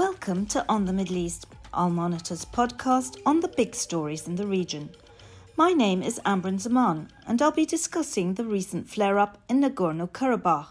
Welcome 0.00 0.46
to 0.46 0.64
On 0.66 0.86
the 0.86 0.94
Middle 0.94 1.18
East, 1.18 1.46
Al 1.74 1.90
Monitor's 1.90 2.46
podcast 2.46 3.18
on 3.26 3.40
the 3.40 3.48
big 3.48 3.74
stories 3.74 4.26
in 4.26 4.36
the 4.36 4.46
region. 4.46 4.88
My 5.58 5.72
name 5.72 6.02
is 6.02 6.18
Amberin 6.24 6.58
Zaman, 6.58 7.10
and 7.26 7.42
I'll 7.42 7.52
be 7.52 7.66
discussing 7.66 8.32
the 8.32 8.46
recent 8.46 8.88
flare 8.88 9.18
up 9.18 9.36
in 9.46 9.60
Nagorno 9.60 10.08
Karabakh, 10.08 10.68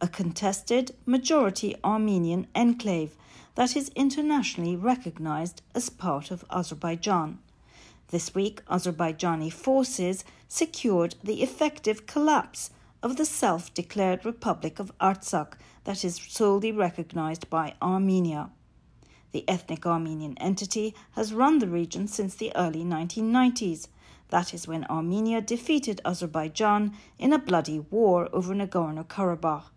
a 0.00 0.06
contested, 0.06 0.94
majority 1.04 1.74
Armenian 1.82 2.46
enclave 2.54 3.16
that 3.56 3.74
is 3.74 3.90
internationally 3.96 4.76
recognized 4.76 5.62
as 5.74 5.90
part 5.90 6.30
of 6.30 6.44
Azerbaijan. 6.48 7.40
This 8.10 8.36
week, 8.36 8.64
Azerbaijani 8.66 9.52
forces 9.52 10.24
secured 10.46 11.16
the 11.24 11.42
effective 11.42 12.06
collapse 12.06 12.70
of 13.02 13.16
the 13.16 13.24
self 13.24 13.74
declared 13.74 14.24
Republic 14.24 14.78
of 14.78 14.96
Artsakh 15.00 15.54
that 15.82 16.04
is 16.04 16.20
solely 16.28 16.70
recognized 16.70 17.50
by 17.50 17.74
Armenia. 17.82 18.48
The 19.32 19.48
ethnic 19.48 19.86
Armenian 19.86 20.36
entity 20.38 20.94
has 21.12 21.32
run 21.32 21.60
the 21.60 21.68
region 21.68 22.08
since 22.08 22.34
the 22.34 22.52
early 22.56 22.82
1990s. 22.82 23.88
That 24.30 24.52
is 24.52 24.66
when 24.66 24.84
Armenia 24.86 25.40
defeated 25.40 26.00
Azerbaijan 26.04 26.96
in 27.18 27.32
a 27.32 27.38
bloody 27.38 27.78
war 27.78 28.28
over 28.32 28.54
Nagorno 28.54 29.04
Karabakh. 29.06 29.70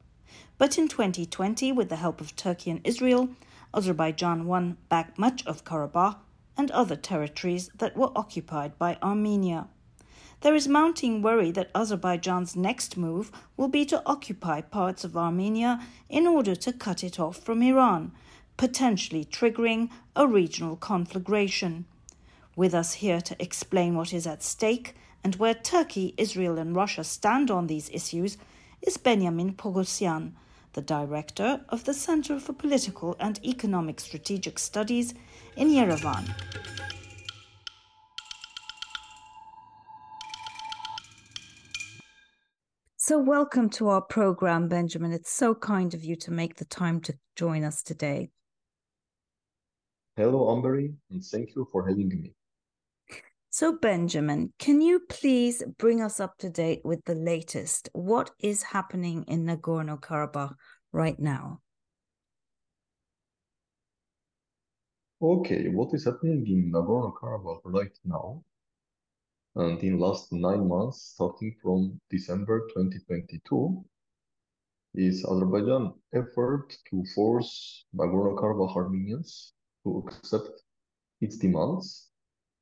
But 0.58 0.78
in 0.78 0.88
2020, 0.88 1.72
with 1.72 1.90
the 1.90 1.98
help 1.98 2.22
of 2.22 2.36
Turkey 2.36 2.72
and 2.72 2.82
Israel, 2.84 3.30
Azerbaijan 3.74 4.46
won 4.46 4.78
back 4.90 5.18
much 5.18 5.46
of 5.46 5.64
Karabakh 5.64 6.18
and 6.58 6.72
other 6.72 6.96
territories 6.96 7.70
that 7.78 7.98
were 7.98 8.12
occupied 8.16 8.78
by 8.78 8.98
Armenia. 9.02 9.68
There 10.42 10.56
is 10.56 10.68
mounting 10.68 11.22
worry 11.22 11.52
that 11.52 11.72
Azerbaijan's 11.74 12.56
next 12.56 12.98
move 12.98 13.32
will 13.56 13.70
be 13.70 13.86
to 13.86 14.04
occupy 14.06 14.62
parts 14.62 15.04
of 15.04 15.16
Armenia 15.16 15.82
in 16.10 16.28
order 16.28 16.54
to 16.56 16.74
cut 16.74 17.04
it 17.04 17.20
off 17.20 17.38
from 17.38 17.62
Iran, 17.62 18.12
potentially 18.58 19.26
triggering 19.26 19.90
a 20.16 20.28
regional 20.28 20.76
conflagration. 20.76 21.86
With 22.56 22.74
us 22.74 22.94
here 22.94 23.22
to 23.22 23.42
explain 23.42 23.96
what 23.96 24.14
is 24.14 24.28
at 24.28 24.44
stake 24.44 24.96
and 25.24 25.36
where 25.38 25.54
Turkey, 25.54 26.14
Israel, 26.18 26.58
and 26.58 26.76
Russia 26.76 27.04
stand 27.04 27.50
on 27.50 27.68
these 27.68 27.90
issues 27.92 28.38
is 28.82 28.98
Benjamin 28.98 29.54
Poghosyan, 29.54 30.34
the 30.74 30.82
director 30.82 31.62
of 31.70 31.86
the 31.86 31.94
Center 31.94 32.40
for 32.40 32.54
Political 32.54 33.16
and 33.20 33.40
Economic 33.46 34.00
Strategic 34.00 34.60
Studies 34.60 35.14
in 35.56 35.70
Yerevan. 35.70 36.30
So, 42.98 43.20
welcome 43.20 43.70
to 43.72 43.90
our 43.90 44.02
program, 44.02 44.70
Benjamin. 44.70 45.12
It's 45.12 45.30
so 45.30 45.54
kind 45.54 45.94
of 45.94 46.06
you 46.06 46.16
to 46.16 46.32
make 46.32 46.56
the 46.56 46.66
time 46.66 47.02
to 47.02 47.14
join 47.36 47.64
us 47.64 47.84
today. 47.84 48.30
Hello, 50.16 50.48
Amberin, 50.48 50.96
and 51.10 51.24
thank 51.24 51.56
you 51.56 51.68
for 51.72 51.88
having 51.88 52.10
me. 52.10 52.34
So, 53.50 53.78
Benjamin, 53.78 54.54
can 54.60 54.82
you 54.82 55.02
please 55.10 55.64
bring 55.78 56.02
us 56.02 56.20
up 56.20 56.38
to 56.40 56.50
date 56.50 56.82
with 56.84 57.04
the 57.06 57.16
latest? 57.16 57.90
What 57.94 58.32
is 58.40 58.64
happening 58.64 59.24
in 59.28 59.46
Nagorno 59.46 60.00
Karabakh 60.00 60.56
right 60.92 61.20
now? 61.20 61.62
Okay, 65.22 65.70
what 65.70 65.94
is 65.94 66.06
happening 66.06 66.46
in 66.48 66.72
Nagorno 66.72 67.14
Karabakh 67.14 67.62
right 67.66 67.98
now 68.06 68.44
and 69.56 69.84
in 69.84 70.00
last 70.00 70.32
nine 70.32 70.68
months, 70.68 71.14
starting 71.14 71.56
from 71.62 72.00
December 72.10 72.68
2022, 72.70 73.86
is 74.96 75.26
Azerbaijan 75.26 75.94
effort 76.14 76.76
to 76.90 77.04
force 77.16 77.86
Nagorno-Karabakh 77.96 78.76
Armenians 78.76 79.54
to 79.84 80.04
accept 80.08 80.62
its 81.22 81.38
demands 81.38 82.10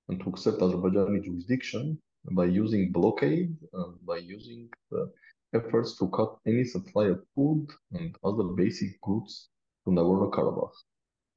and 0.10 0.20
to 0.22 0.30
accept 0.30 0.60
Azerbaijani 0.60 1.24
jurisdiction 1.24 1.98
by 2.32 2.46
using 2.46 2.92
blockade 2.92 3.56
and 3.74 4.06
by 4.06 4.18
using 4.18 4.70
uh, 4.96 5.06
efforts 5.54 5.98
to 5.98 6.10
cut 6.10 6.38
any 6.46 6.64
supply 6.64 7.08
of 7.08 7.20
food 7.36 7.68
and 7.94 8.16
other 8.24 8.44
basic 8.56 9.00
goods 9.02 9.50
to 9.84 9.92
Nagorno-Karabakh, 9.92 10.76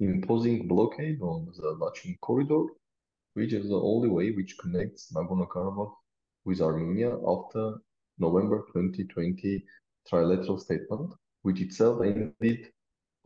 imposing 0.01 0.69
blockade 0.69 1.21
on 1.23 1.47
the 1.57 1.77
Lachin 1.81 2.19
corridor 2.21 2.65
which 3.35 3.53
is 3.53 3.69
the 3.69 3.81
only 3.81 4.09
way 4.09 4.31
which 4.31 4.57
connects 4.59 5.13
Nagorno-Karabakh 5.13 5.93
with 6.45 6.61
Armenia 6.61 7.17
after 7.27 7.79
November 8.19 8.65
2020 8.73 9.65
trilateral 10.11 10.61
statement, 10.61 11.13
which 11.43 11.61
itself 11.61 12.01
ended 12.03 12.71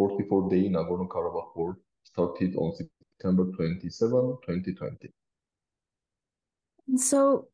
44-day 0.00 0.68
Nagorno-Karabakh 0.70 1.56
war 1.56 1.78
started 2.10 2.54
on 2.56 2.72
September 2.74 3.44
27, 3.52 4.10
2020. 4.46 5.12
So 6.96 7.48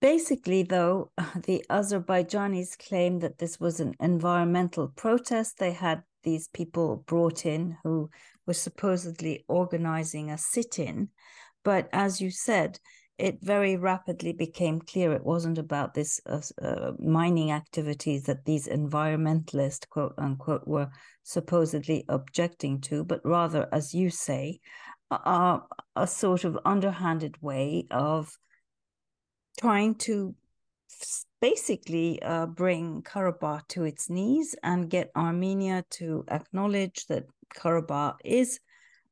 basically, 0.00 0.62
though, 0.62 1.10
the 1.46 1.64
Azerbaijanis 1.70 2.78
claim 2.78 3.18
that 3.20 3.38
this 3.38 3.58
was 3.58 3.80
an 3.80 3.94
environmental 4.00 4.88
protest. 4.88 5.58
They 5.58 5.72
had 5.72 6.02
these 6.22 6.48
people 6.48 7.04
brought 7.06 7.46
in 7.46 7.76
who 7.82 8.10
were 8.46 8.54
supposedly 8.54 9.44
organizing 9.48 10.30
a 10.30 10.38
sit 10.38 10.78
in. 10.78 11.08
But 11.64 11.88
as 11.92 12.20
you 12.20 12.30
said, 12.30 12.78
it 13.18 13.38
very 13.40 13.76
rapidly 13.76 14.32
became 14.32 14.80
clear 14.80 15.12
it 15.12 15.24
wasn't 15.24 15.58
about 15.58 15.94
this 15.94 16.20
uh, 16.26 16.40
uh, 16.60 16.92
mining 16.98 17.50
activities 17.50 18.24
that 18.24 18.44
these 18.44 18.68
environmentalists, 18.68 19.88
quote 19.88 20.14
unquote, 20.18 20.66
were 20.66 20.90
supposedly 21.22 22.04
objecting 22.08 22.80
to, 22.80 23.04
but 23.04 23.20
rather, 23.24 23.68
as 23.72 23.94
you 23.94 24.10
say, 24.10 24.60
a, 25.10 25.60
a 25.94 26.06
sort 26.06 26.44
of 26.44 26.58
underhanded 26.64 27.40
way 27.40 27.86
of 27.90 28.36
trying 29.58 29.94
to 29.94 30.34
basically 31.40 32.20
uh, 32.22 32.46
bring 32.46 33.02
Karabakh 33.02 33.68
to 33.68 33.84
its 33.84 34.10
knees 34.10 34.54
and 34.62 34.90
get 34.90 35.10
Armenia 35.16 35.84
to 35.90 36.24
acknowledge 36.28 37.06
that 37.06 37.24
Karabakh 37.54 38.16
is 38.24 38.60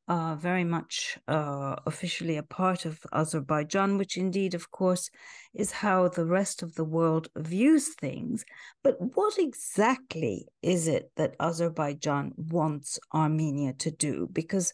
uh, 0.06 0.34
very 0.34 0.65
much 0.65 1.19
uh, 1.28 1.76
officially 1.87 2.37
a 2.37 2.42
part 2.42 2.84
of 2.84 3.00
Azerbaijan, 3.12 3.97
which 3.97 4.16
indeed, 4.16 4.54
of 4.54 4.70
course, 4.70 5.10
is 5.54 5.72
how 5.72 6.09
the 6.09 6.26
rest 6.26 6.62
of 6.62 6.75
the 6.75 6.84
world 6.84 7.28
views 7.37 7.94
things. 7.94 8.44
But 8.82 8.97
what 9.16 9.38
exactly 9.38 10.47
is 10.62 10.88
it 10.88 11.10
that 11.16 11.37
Azerbaijan 11.41 12.32
wants 12.37 12.98
Armenia 13.15 13.72
to 13.75 13.91
do? 13.91 14.28
Because 14.31 14.72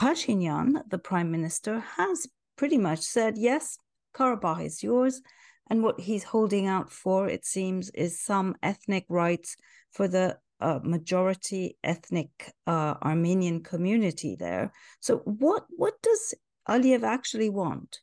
Pashinyan, 0.00 0.82
the 0.88 0.98
prime 0.98 1.30
minister, 1.30 1.80
has 1.96 2.26
pretty 2.56 2.78
much 2.78 3.00
said, 3.00 3.38
yes, 3.38 3.78
Karabakh 4.14 4.64
is 4.64 4.82
yours. 4.82 5.22
And 5.68 5.84
what 5.84 6.00
he's 6.00 6.24
holding 6.24 6.66
out 6.66 6.90
for, 6.90 7.28
it 7.28 7.44
seems, 7.44 7.90
is 7.90 8.20
some 8.20 8.56
ethnic 8.62 9.04
rights 9.08 9.56
for 9.92 10.08
the 10.08 10.38
a 10.60 10.80
majority 10.80 11.76
ethnic 11.82 12.52
uh, 12.66 12.94
Armenian 13.02 13.62
community 13.62 14.36
there. 14.38 14.72
So 15.00 15.18
what 15.18 15.66
what 15.70 16.00
does 16.02 16.34
Aliyev 16.68 17.02
actually 17.02 17.50
want? 17.50 18.00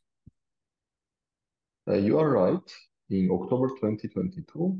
Uh, 1.88 1.94
you 1.94 2.18
are 2.18 2.30
right. 2.30 2.70
In 3.10 3.30
October 3.30 3.68
2022, 3.68 4.78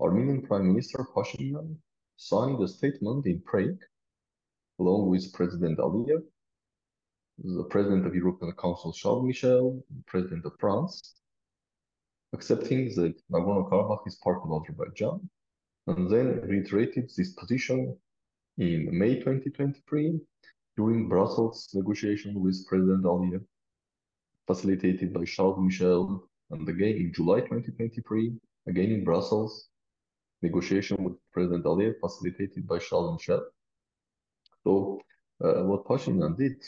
Armenian 0.00 0.42
Prime 0.42 0.68
Minister 0.68 1.06
Pashinyan 1.14 1.76
signed 2.16 2.62
a 2.62 2.68
statement 2.68 3.26
in 3.26 3.42
Prague 3.42 3.82
along 4.78 5.10
with 5.10 5.32
President 5.34 5.78
Aliyev, 5.78 6.22
the 7.38 7.64
President 7.64 8.06
of 8.06 8.14
European 8.14 8.52
Council 8.52 8.92
Charles 8.92 9.26
Michel, 9.26 9.82
President 10.06 10.44
of 10.46 10.52
France, 10.58 11.16
accepting 12.32 12.86
that 12.94 13.14
Nagorno-Karabakh 13.30 14.06
is 14.06 14.16
part 14.24 14.40
of 14.42 14.50
Azerbaijan 14.50 15.28
and 15.96 16.08
then 16.10 16.40
reiterated 16.42 17.10
this 17.16 17.32
position 17.32 17.96
in 18.58 18.88
May 18.96 19.16
2023 19.16 20.20
during 20.76 21.08
Brussels 21.08 21.68
negotiation 21.74 22.40
with 22.40 22.64
President 22.68 23.04
Aliyev, 23.04 23.44
facilitated 24.46 25.12
by 25.12 25.24
Charles 25.24 25.58
Michel, 25.58 26.28
and 26.50 26.68
again 26.68 26.96
in 26.96 27.12
July 27.12 27.40
2023, 27.40 28.32
again 28.68 28.92
in 28.92 29.04
Brussels, 29.04 29.68
negotiation 30.42 31.02
with 31.02 31.14
President 31.32 31.64
Aliyev, 31.64 31.94
facilitated 32.00 32.66
by 32.68 32.78
Charles 32.78 33.12
Michel. 33.12 33.44
So 34.62 35.00
uh, 35.42 35.64
what 35.64 35.84
Pashinyan 35.86 36.36
did 36.36 36.62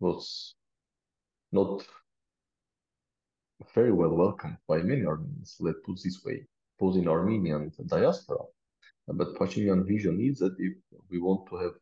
was 0.00 0.56
not 1.52 1.86
very 3.72 3.92
well 3.92 4.16
welcomed 4.16 4.56
by 4.66 4.78
many 4.78 5.06
Armenians, 5.06 5.56
let's 5.60 5.78
put 5.86 6.00
this 6.02 6.24
way 6.24 6.44
in 6.90 7.08
Armenian 7.08 7.70
diaspora. 7.86 8.44
But 9.06 9.34
Pashinyan 9.34 9.86
vision 9.86 10.20
is 10.20 10.38
that 10.38 10.54
if 10.58 10.74
we 11.10 11.18
want 11.20 11.48
to 11.48 11.56
have 11.56 11.72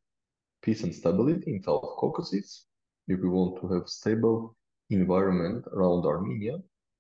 peace 0.63 0.83
and 0.83 0.95
stability 0.95 1.55
in 1.55 1.63
South 1.63 1.97
Caucasus, 1.99 2.67
if 3.09 3.21
we 3.21 3.29
want 3.29 3.61
to 3.61 3.69
have 3.75 3.89
stable 3.89 4.57
environment 4.91 5.67
around 5.73 6.05
Armenia, 6.05 6.59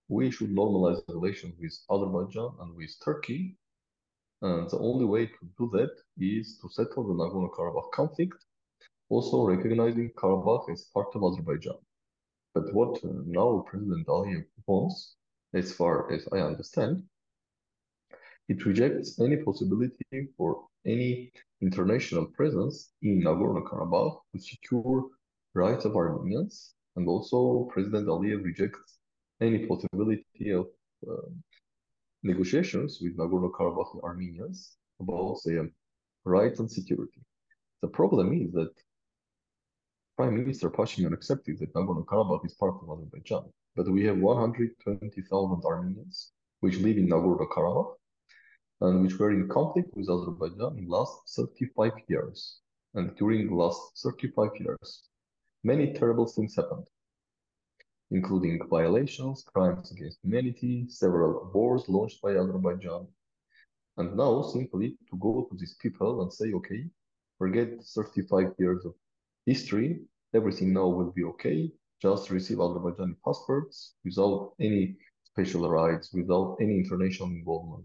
we 0.08 0.30
should 0.30 0.50
normalize 0.50 1.00
relations 1.08 1.54
with 1.60 1.74
Azerbaijan 1.90 2.50
and 2.60 2.74
with 2.74 2.92
Turkey. 3.04 3.56
And 4.42 4.68
the 4.70 4.78
only 4.78 5.04
way 5.04 5.26
to 5.26 5.42
do 5.58 5.70
that 5.74 5.90
is 6.18 6.58
to 6.60 6.68
settle 6.68 7.06
the 7.06 7.14
Nagorno-Karabakh 7.14 7.92
conflict 7.92 8.44
also 9.10 9.44
recognizing 9.44 10.10
Karabakh 10.10 10.70
as 10.72 10.84
part 10.94 11.08
of 11.14 11.22
Azerbaijan. 11.24 11.78
But 12.54 12.72
what 12.72 13.04
uh, 13.04 13.08
now 13.26 13.64
President 13.68 14.06
Aliyev 14.06 14.44
wants, 14.66 15.16
as 15.52 15.72
far 15.72 16.10
as 16.12 16.26
I 16.32 16.38
understand, 16.38 17.02
it 18.50 18.66
rejects 18.66 19.20
any 19.20 19.36
possibility 19.36 20.28
for 20.36 20.66
any 20.84 21.30
international 21.62 22.26
presence 22.26 22.90
in 23.00 23.22
Nagorno-Karabakh 23.22 24.18
to 24.32 24.40
secure 24.40 25.06
rights 25.54 25.84
of 25.84 25.94
Armenians, 25.94 26.74
and 26.96 27.06
also 27.06 27.68
President 27.72 28.08
Aliyev 28.08 28.42
rejects 28.44 28.98
any 29.40 29.66
possibility 29.66 30.50
of 30.50 30.66
uh, 31.08 31.28
negotiations 32.24 32.98
with 33.00 33.16
Nagorno-Karabakh 33.16 34.02
Armenians 34.02 34.76
about 35.00 35.38
their 35.44 35.68
rights 36.24 36.58
and 36.58 36.68
security. 36.68 37.22
The 37.82 37.88
problem 37.88 38.32
is 38.32 38.50
that 38.54 38.72
Prime 40.16 40.34
Minister 40.36 40.68
Pashinyan 40.70 41.12
accepted 41.12 41.60
that 41.60 41.72
Nagorno-Karabakh 41.74 42.44
is 42.44 42.54
part 42.54 42.74
of 42.82 42.90
Azerbaijan, 42.90 43.44
but 43.76 43.88
we 43.88 44.04
have 44.06 44.18
120,000 44.18 45.64
Armenians 45.64 46.32
which 46.58 46.78
live 46.78 46.98
in 46.98 47.08
Nagorno-Karabakh 47.08 47.94
and 48.80 49.02
which 49.02 49.18
were 49.18 49.30
in 49.30 49.48
conflict 49.48 49.94
with 49.94 50.08
Azerbaijan 50.08 50.78
in 50.78 50.88
last 50.88 51.12
35 51.36 51.92
years. 52.08 52.60
And 52.94 53.14
during 53.16 53.46
the 53.48 53.54
last 53.54 53.80
35 54.02 54.50
years, 54.58 55.02
many 55.62 55.92
terrible 55.92 56.26
things 56.26 56.56
happened, 56.56 56.86
including 58.10 58.60
violations, 58.68 59.44
crimes 59.54 59.92
against 59.92 60.18
humanity, 60.22 60.86
several 60.88 61.50
wars 61.54 61.88
launched 61.88 62.20
by 62.22 62.32
Azerbaijan. 62.36 63.06
And 63.96 64.16
now 64.16 64.42
simply 64.42 64.96
to 65.10 65.16
go 65.18 65.46
to 65.50 65.56
these 65.56 65.76
people 65.80 66.22
and 66.22 66.32
say, 66.32 66.52
okay, 66.54 66.84
forget 67.38 67.84
35 67.84 68.54
years 68.58 68.84
of 68.84 68.94
history, 69.46 70.00
everything 70.34 70.72
now 70.72 70.88
will 70.88 71.12
be 71.12 71.24
okay. 71.24 71.70
Just 72.00 72.30
receive 72.30 72.58
Azerbaijani 72.58 73.16
passports 73.24 73.94
without 74.04 74.54
any 74.58 74.96
special 75.22 75.68
rights, 75.68 76.14
without 76.14 76.56
any 76.60 76.78
international 76.78 77.28
involvement. 77.28 77.84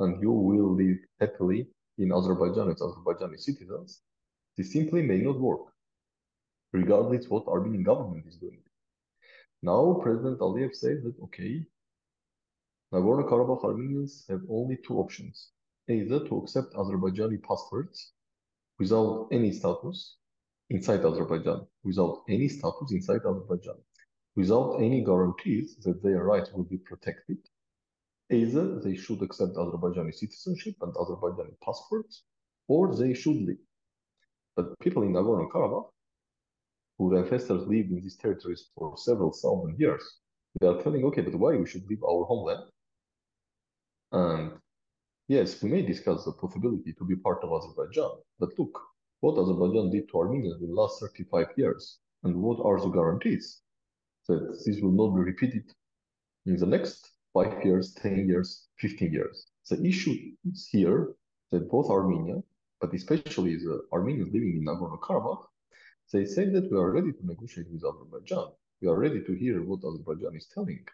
And 0.00 0.20
you 0.22 0.32
will 0.32 0.74
live 0.74 0.98
happily 1.20 1.68
in 1.98 2.10
Azerbaijan 2.10 2.70
as 2.70 2.80
Azerbaijani 2.80 3.38
citizens. 3.38 4.00
This 4.56 4.72
simply 4.72 5.02
may 5.02 5.18
not 5.18 5.38
work, 5.38 5.66
regardless 6.72 7.28
what 7.28 7.46
Armenian 7.46 7.84
government 7.84 8.24
is 8.26 8.36
doing. 8.36 8.62
Now 9.62 10.00
President 10.02 10.38
Aliyev 10.40 10.74
says 10.74 11.02
that, 11.04 11.14
okay, 11.24 11.66
Nagorno-Karabakh 12.94 13.62
Armenians 13.62 14.24
have 14.30 14.40
only 14.48 14.78
two 14.84 14.98
options. 14.98 15.50
Either 15.86 16.26
to 16.26 16.38
accept 16.38 16.72
Azerbaijani 16.72 17.42
passports 17.42 18.12
without 18.78 19.28
any 19.30 19.52
status 19.52 20.16
inside 20.70 21.04
Azerbaijan, 21.04 21.66
without 21.84 22.22
any 22.28 22.48
status 22.48 22.90
inside 22.90 23.20
Azerbaijan, 23.26 23.76
without 24.34 24.76
any 24.76 25.04
guarantees 25.04 25.76
that 25.84 26.02
their 26.02 26.24
rights 26.24 26.50
will 26.52 26.64
be 26.64 26.78
protected. 26.78 27.38
Either 28.30 28.78
they 28.80 28.94
should 28.94 29.22
accept 29.22 29.56
Azerbaijani 29.56 30.14
citizenship 30.14 30.76
and 30.82 30.94
Azerbaijani 30.94 31.54
passports, 31.64 32.24
or 32.68 32.94
they 32.94 33.12
should 33.12 33.36
leave. 33.36 33.64
But 34.56 34.78
people 34.80 35.02
in 35.02 35.12
Nagorno-Karabakh, 35.12 35.90
who 36.98 37.10
their 37.10 37.24
ancestors 37.24 37.66
lived 37.66 37.90
in 37.90 38.00
these 38.02 38.16
territories 38.16 38.70
for 38.74 38.96
several 38.96 39.32
thousand 39.32 39.78
years, 39.78 40.02
they 40.60 40.66
are 40.66 40.80
telling, 40.80 41.04
okay, 41.06 41.22
but 41.22 41.34
why 41.34 41.56
we 41.56 41.66
should 41.66 41.86
leave 41.88 42.02
our 42.04 42.24
homeland? 42.24 42.64
And 44.12 44.52
yes, 45.28 45.62
we 45.62 45.70
may 45.70 45.82
discuss 45.82 46.24
the 46.24 46.32
possibility 46.32 46.92
to 46.92 47.04
be 47.04 47.16
part 47.16 47.42
of 47.42 47.52
Azerbaijan, 47.52 48.10
but 48.38 48.50
look, 48.58 48.80
what 49.20 49.40
Azerbaijan 49.40 49.90
did 49.90 50.08
to 50.08 50.18
Armenia 50.18 50.54
in 50.60 50.68
the 50.68 50.74
last 50.74 51.00
35 51.00 51.46
years, 51.56 51.98
and 52.22 52.36
what 52.36 52.60
are 52.64 52.80
the 52.80 52.88
guarantees 52.88 53.62
that 54.28 54.62
this 54.64 54.80
will 54.80 54.92
not 54.92 55.14
be 55.16 55.22
repeated 55.22 55.64
in 56.46 56.56
the 56.56 56.66
next 56.66 57.10
five 57.32 57.64
years, 57.64 57.94
10 57.94 58.28
years, 58.28 58.68
15 58.78 59.12
years. 59.12 59.46
The 59.68 59.84
issue 59.84 60.16
is 60.50 60.68
here 60.70 61.14
that 61.50 61.70
both 61.70 61.90
Armenia, 61.90 62.42
but 62.80 62.92
especially 62.94 63.56
the 63.56 63.82
Armenians 63.92 64.32
living 64.32 64.56
in 64.56 64.64
Nagorno-Karabakh, 64.64 65.44
they 66.12 66.24
say 66.24 66.46
that 66.46 66.70
we 66.70 66.76
are 66.76 66.90
ready 66.90 67.12
to 67.12 67.26
negotiate 67.26 67.70
with 67.70 67.84
Azerbaijan. 67.84 68.48
We 68.82 68.88
are 68.88 68.98
ready 68.98 69.22
to 69.22 69.32
hear 69.34 69.62
what 69.62 69.84
Azerbaijan 69.84 70.34
is 70.36 70.48
telling, 70.52 70.84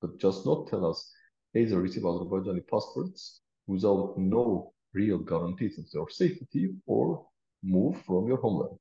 but 0.00 0.18
just 0.18 0.46
not 0.46 0.68
tell 0.68 0.84
us 0.86 1.10
either 1.56 1.80
receive 1.80 2.04
Azerbaijani 2.04 2.62
passports 2.70 3.40
without 3.66 4.18
no 4.18 4.72
real 4.92 5.18
guarantees 5.18 5.78
of 5.78 5.90
their 5.90 6.08
safety 6.10 6.74
or 6.86 7.26
move 7.62 8.00
from 8.02 8.28
your 8.28 8.36
homeland. 8.38 8.78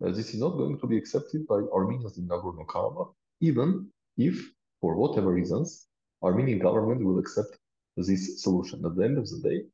This 0.00 0.34
is 0.34 0.40
not 0.40 0.58
going 0.58 0.78
to 0.80 0.86
be 0.86 0.98
accepted 0.98 1.46
by 1.46 1.60
Armenians 1.72 2.18
in 2.18 2.28
Nagorno-Karabakh, 2.28 3.14
even 3.40 3.88
if, 4.18 4.52
for 4.80 4.96
whatever 4.96 5.32
reasons, 5.32 5.86
Armenian 6.22 6.58
government 6.58 7.04
will 7.04 7.18
accept 7.18 7.58
this 7.96 8.42
solution. 8.42 8.84
At 8.84 8.96
the 8.96 9.04
end 9.04 9.18
of 9.18 9.28
the 9.28 9.40
day, 9.48 9.64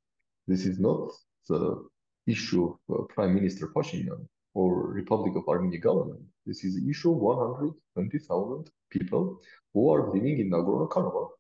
this 0.47 0.67
is 0.67 0.79
not 0.79 1.11
the 1.49 1.85
issue 2.27 2.77
of 2.89 3.01
uh, 3.01 3.03
Prime 3.15 3.35
Minister 3.35 3.69
Pashinyan 3.69 4.27
or 4.55 4.89
Republic 4.89 5.35
of 5.37 5.49
Armenia 5.49 5.81
government. 5.81 6.21
This 6.47 6.65
is 6.65 6.77
the 6.77 6.91
issue 6.91 7.13
of 7.13 7.19
120,000 7.19 8.71
people 8.91 9.41
who 9.73 9.91
are 9.91 10.13
living 10.13 10.39
in 10.39 10.51
Nagorno-Karabakh 10.51 11.31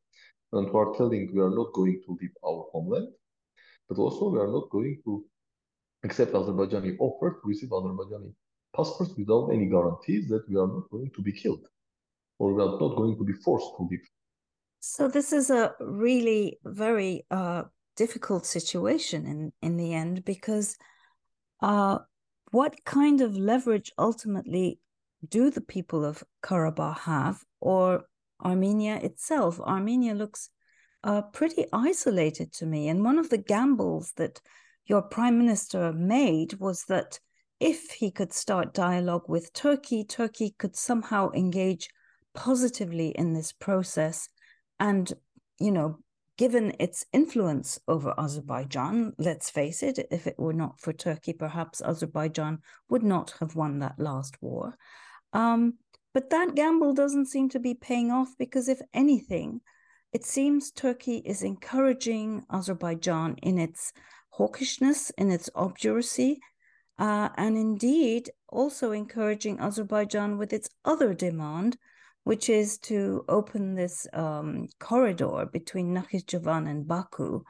and 0.53 0.69
who 0.69 0.79
are 0.79 0.97
telling 0.97 1.31
we 1.35 1.41
are 1.41 1.51
not 1.51 1.73
going 1.73 2.01
to 2.07 2.19
leave 2.21 2.35
our 2.45 2.67
homeland, 2.73 3.09
but 3.89 3.99
also 3.99 4.31
we 4.31 4.39
are 4.39 4.51
not 4.51 4.71
going 4.71 5.01
to 5.05 5.25
accept 6.05 6.33
Azerbaijani 6.33 6.97
offer 6.99 7.31
to 7.31 7.49
receive 7.49 7.71
Azerbaijani 7.71 8.33
passports 8.75 9.15
without 9.17 9.51
any 9.51 9.67
guarantees 9.67 10.29
that 10.29 10.49
we 10.49 10.57
are 10.57 10.67
not 10.67 10.89
going 10.91 11.11
to 11.15 11.23
be 11.23 11.33
killed 11.33 11.67
or 12.39 12.55
we 12.55 12.63
are 12.63 12.79
not 12.81 12.97
going 12.97 13.17
to 13.17 13.25
be 13.25 13.35
forced 13.35 13.71
to 13.77 13.87
leave. 13.91 14.07
So 14.85 15.07
this 15.07 15.33
is 15.33 15.49
a 15.49 15.75
really 15.79 16.59
very 16.65 17.25
uh, 17.31 17.63
difficult 17.95 18.45
situation 18.45 19.27
in, 19.27 19.53
in 19.63 19.77
the 19.77 19.95
end 19.95 20.25
because 20.25 20.77
uh, 21.61 21.99
what 22.51 22.85
kind 22.85 23.21
of 23.21 23.37
leverage 23.37 23.93
ultimately 23.97 24.81
do 25.29 25.51
the 25.51 25.61
people 25.61 26.05
of 26.05 26.25
Karabakh 26.43 26.99
have 26.99 27.45
or 27.61 28.07
Armenia 28.45 28.97
itself? 28.97 29.61
Armenia 29.61 30.15
looks 30.15 30.51
uh, 31.05 31.23
pretty 31.23 31.67
isolated 31.73 32.53
to 32.55 32.67
me. 32.67 32.89
And 32.89 33.05
one 33.05 33.21
of 33.21 33.31
the 33.31 33.39
gambles 33.39 34.13
that 34.17 34.41
your 34.87 35.03
prime 35.03 35.39
minister 35.39 35.93
made 35.93 36.55
was 36.55 36.87
that 36.89 37.21
if 37.61 37.93
he 37.93 38.11
could 38.11 38.33
start 38.33 38.75
dialogue 38.75 39.29
with 39.29 39.53
Turkey, 39.53 40.03
Turkey 40.03 40.57
could 40.59 40.75
somehow 40.75 41.31
engage 41.31 41.89
positively 42.35 43.11
in 43.11 43.33
this 43.33 43.53
process. 43.53 44.29
And, 44.81 45.13
you 45.59 45.71
know, 45.71 45.99
given 46.37 46.75
its 46.81 47.07
influence 47.13 47.79
over 47.87 48.15
Azerbaijan, 48.19 49.13
let's 49.19 49.51
face 49.51 49.83
it, 49.83 49.99
if 50.11 50.27
it 50.27 50.39
were 50.39 50.53
not 50.53 50.81
for 50.81 50.93
Turkey, 50.93 51.33
perhaps 51.33 51.81
Azerbaijan 51.83 52.59
would 52.89 53.03
not 53.03 53.35
have 53.41 53.55
won 53.55 53.79
that 53.79 53.99
last 53.99 54.37
war. 54.41 54.77
Um, 55.33 55.75
but 56.15 56.31
that 56.31 56.55
gamble 56.55 56.93
doesn't 56.93 57.27
seem 57.27 57.49
to 57.51 57.61
be 57.61 57.75
paying 57.75 58.11
off 58.11 58.35
because, 58.39 58.69
if 58.69 58.81
anything, 58.93 59.61
it 60.13 60.25
seems 60.27 60.71
Turkey 60.71 61.23
is 61.25 61.43
encouraging 61.43 62.45
Azerbaijan 62.51 63.37
in 63.43 63.59
its 63.59 63.93
hawkishness, 64.39 65.11
in 65.17 65.31
its 65.31 65.49
obduracy, 65.55 66.41
uh, 66.99 67.31
and 67.37 67.57
indeed 67.57 68.31
also 68.49 68.93
encouraging 68.93 69.59
Azerbaijan 69.59 70.37
with 70.37 70.53
its 70.53 70.69
other 70.85 71.15
demand, 71.15 71.79
which 72.25 72.49
is 72.49 72.79
to 72.79 73.25
open 73.29 73.75
this 73.75 74.07
um, 74.13 74.69
corridor 74.79 75.47
between 75.53 75.95
Nakhchivan 75.95 76.69
and 76.69 76.87
Baku 76.87 77.43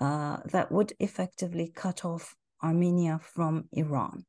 uh, 0.00 0.38
that 0.46 0.70
would 0.70 0.92
effectively 0.98 1.72
cut 1.74 2.04
off 2.04 2.36
Armenia 2.62 3.18
from 3.22 3.68
Iran. 3.72 4.24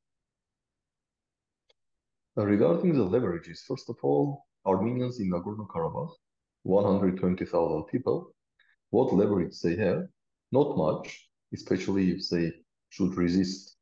Regarding 2.36 2.94
the 2.94 3.04
leverages, 3.06 3.60
first 3.68 3.90
of 3.90 3.98
all, 4.02 4.46
Armenians 4.66 5.20
in 5.20 5.30
Nagorno-Karabakh, 5.30 6.14
120,000 6.64 7.84
people, 7.86 8.34
what 8.92 9.14
leverage 9.14 9.60
they 9.62 9.76
have? 9.76 10.04
Not 10.52 10.78
much, 10.78 11.28
especially 11.54 12.12
if 12.12 12.30
they 12.30 12.52
should 12.90 13.16
resist 13.16 13.76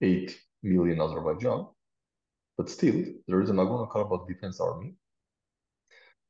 8 0.00 0.38
million 0.62 1.00
Azerbaijan. 1.00 1.66
But 2.56 2.70
still, 2.70 3.04
there 3.26 3.40
is 3.40 3.50
a 3.50 3.52
Nagorno-Karabakh 3.52 4.28
Defense 4.28 4.60
Army, 4.60 4.94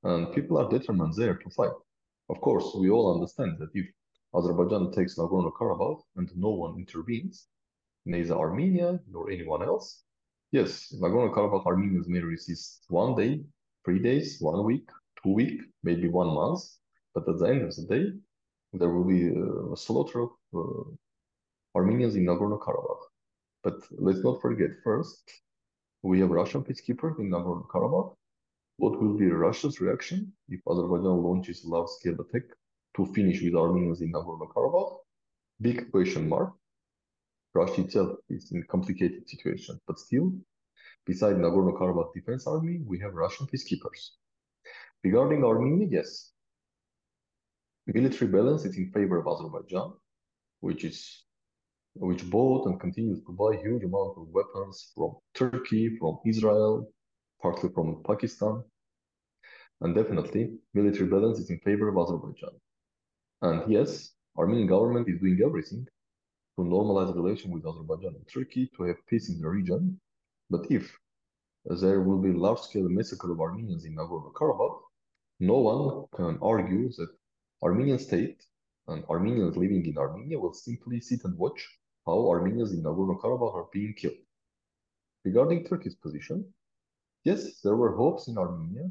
and 0.04 0.32
people 0.34 0.58
are 0.58 0.68
determined 0.70 1.14
there 1.14 1.34
to 1.34 1.50
fight. 1.50 1.72
Of 2.28 2.40
course, 2.40 2.74
we 2.78 2.90
all 2.90 3.14
understand 3.14 3.56
that 3.58 3.70
if 3.74 3.86
Azerbaijan 4.34 4.92
takes 4.92 5.16
Nagorno-Karabakh 5.16 6.00
and 6.16 6.30
no 6.36 6.50
one 6.50 6.78
intervenes, 6.78 7.46
neither 8.04 8.34
Armenia 8.34 9.00
nor 9.10 9.30
anyone 9.30 9.62
else, 9.62 10.02
yes, 10.52 10.92
Nagorno-Karabakh 11.00 11.66
Armenians 11.66 12.08
may 12.08 12.20
resist 12.20 12.84
one 12.88 13.14
day, 13.14 13.40
three 13.84 13.98
days, 13.98 14.36
one 14.40 14.64
week, 14.64 14.88
two 15.22 15.32
week, 15.32 15.60
maybe 15.82 16.08
one 16.08 16.34
month, 16.34 16.60
but 17.14 17.28
at 17.28 17.38
the 17.38 17.46
end 17.46 17.62
of 17.62 17.74
the 17.74 17.86
day, 17.86 18.12
there 18.74 18.90
will 18.90 19.04
be 19.04 19.28
a 19.28 19.76
slaughter 19.76 20.20
of 20.20 20.30
uh, 20.54 20.84
Armenians 21.74 22.14
in 22.14 22.26
Nagorno-Karabakh. 22.26 23.04
But 23.64 23.80
let's 23.90 24.22
not 24.22 24.40
forget 24.42 24.70
first, 24.84 25.22
we 26.02 26.20
have 26.20 26.30
Russian 26.30 26.62
peacekeepers 26.62 27.18
in 27.18 27.30
Nagorno-Karabakh. 27.30 28.14
What 28.78 29.02
will 29.02 29.14
be 29.14 29.26
Russia's 29.26 29.80
reaction 29.80 30.32
if 30.48 30.60
Azerbaijan 30.70 31.20
launches 31.22 31.64
large-scale 31.64 32.20
attack 32.20 32.44
to 32.96 33.06
finish 33.06 33.42
with 33.42 33.56
Armenians 33.56 34.00
in 34.02 34.12
Nagorno-Karabakh? 34.12 34.98
Big 35.60 35.90
question 35.90 36.28
mark. 36.28 36.52
Russia 37.54 37.80
itself 37.80 38.18
is 38.28 38.52
in 38.52 38.62
a 38.62 38.66
complicated 38.66 39.28
situation, 39.28 39.80
but 39.88 39.98
still, 39.98 40.32
beside 41.04 41.34
Nagorno-Karabakh 41.36 42.14
Defense 42.14 42.46
Army, 42.46 42.78
we 42.86 43.00
have 43.00 43.14
Russian 43.14 43.48
peacekeepers. 43.48 44.10
Regarding 45.02 45.42
Armenia, 45.42 45.88
yes, 45.90 46.30
military 47.86 48.30
balance 48.30 48.64
is 48.64 48.76
in 48.76 48.92
favor 48.92 49.18
of 49.18 49.26
Azerbaijan, 49.26 49.92
which 50.60 50.84
is 50.84 51.24
which 51.94 52.30
bought 52.30 52.66
and 52.66 52.78
continues 52.78 53.24
to 53.24 53.32
buy 53.32 53.56
huge 53.56 53.82
amount 53.82 54.16
of 54.18 54.28
weapons 54.28 54.92
from 54.94 55.16
Turkey, 55.34 55.96
from 55.98 56.20
Israel, 56.24 56.88
partly 57.42 57.70
from 57.70 58.02
Pakistan. 58.06 58.62
And 59.80 59.94
definitely, 59.94 60.58
military 60.74 61.08
balance 61.08 61.38
is 61.38 61.50
in 61.50 61.58
favor 61.60 61.88
of 61.88 61.98
Azerbaijan. 61.98 62.54
And 63.42 63.70
yes, 63.70 64.12
Armenian 64.36 64.66
government 64.66 65.08
is 65.08 65.20
doing 65.20 65.40
everything 65.44 65.86
to 66.56 66.64
normalize 66.64 67.14
relations 67.14 67.54
with 67.54 67.66
Azerbaijan 67.66 68.14
and 68.16 68.28
Turkey 68.28 68.70
to 68.76 68.82
have 68.84 69.06
peace 69.06 69.28
in 69.28 69.40
the 69.40 69.48
region. 69.48 70.00
But 70.50 70.66
if 70.70 70.98
there 71.82 72.00
will 72.00 72.18
be 72.18 72.32
large-scale 72.32 72.88
massacre 72.88 73.30
of 73.30 73.40
Armenians 73.40 73.84
in 73.84 73.94
Nagorno-Karabakh, 73.94 74.80
no 75.40 75.58
one 75.58 76.04
can 76.16 76.38
argue 76.42 76.88
that 76.88 77.08
Armenian 77.62 77.98
state 77.98 78.42
and 78.88 79.04
Armenians 79.08 79.56
living 79.56 79.84
in 79.86 79.98
Armenia 79.98 80.38
will 80.38 80.54
simply 80.54 81.00
sit 81.00 81.20
and 81.24 81.36
watch 81.38 81.60
how 82.06 82.28
Armenians 82.28 82.72
in 82.72 82.82
Nagorno-Karabakh 82.82 83.54
are 83.54 83.66
being 83.72 83.94
killed. 83.94 84.16
Regarding 85.24 85.64
Turkey's 85.64 85.94
position, 85.94 86.44
yes, 87.28 87.60
there 87.64 87.76
were 87.76 87.94
hopes 88.02 88.28
in 88.28 88.38
Armenia 88.38 88.86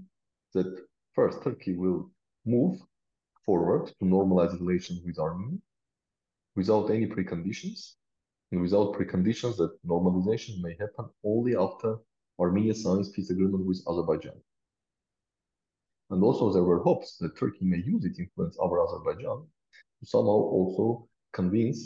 that 0.55 0.69
first 1.15 1.37
Turkey 1.43 1.73
will 1.83 2.01
move 2.45 2.75
forward 3.45 3.83
to 3.87 4.03
normalize 4.15 4.53
relations 4.59 4.99
with 5.05 5.17
Armenia 5.17 5.59
without 6.55 6.85
any 6.95 7.07
preconditions, 7.15 7.79
and 8.51 8.61
without 8.65 8.93
preconditions 8.97 9.55
that 9.57 9.73
normalization 9.93 10.53
may 10.65 10.73
happen 10.83 11.05
only 11.23 11.53
after 11.65 11.89
Armenia 12.39 12.75
signs 12.83 13.09
peace 13.09 13.29
agreement 13.35 13.65
with 13.69 13.79
Azerbaijan. 13.89 14.39
And 16.11 16.23
also 16.23 16.45
there 16.53 16.67
were 16.69 16.81
hopes 16.89 17.17
that 17.19 17.37
Turkey 17.37 17.65
may 17.73 17.81
use 17.93 18.03
its 18.05 18.19
influence 18.19 18.55
over 18.59 18.77
Azerbaijan 18.85 19.39
to 19.99 20.05
somehow 20.13 20.41
also 20.57 20.85
convince 21.33 21.79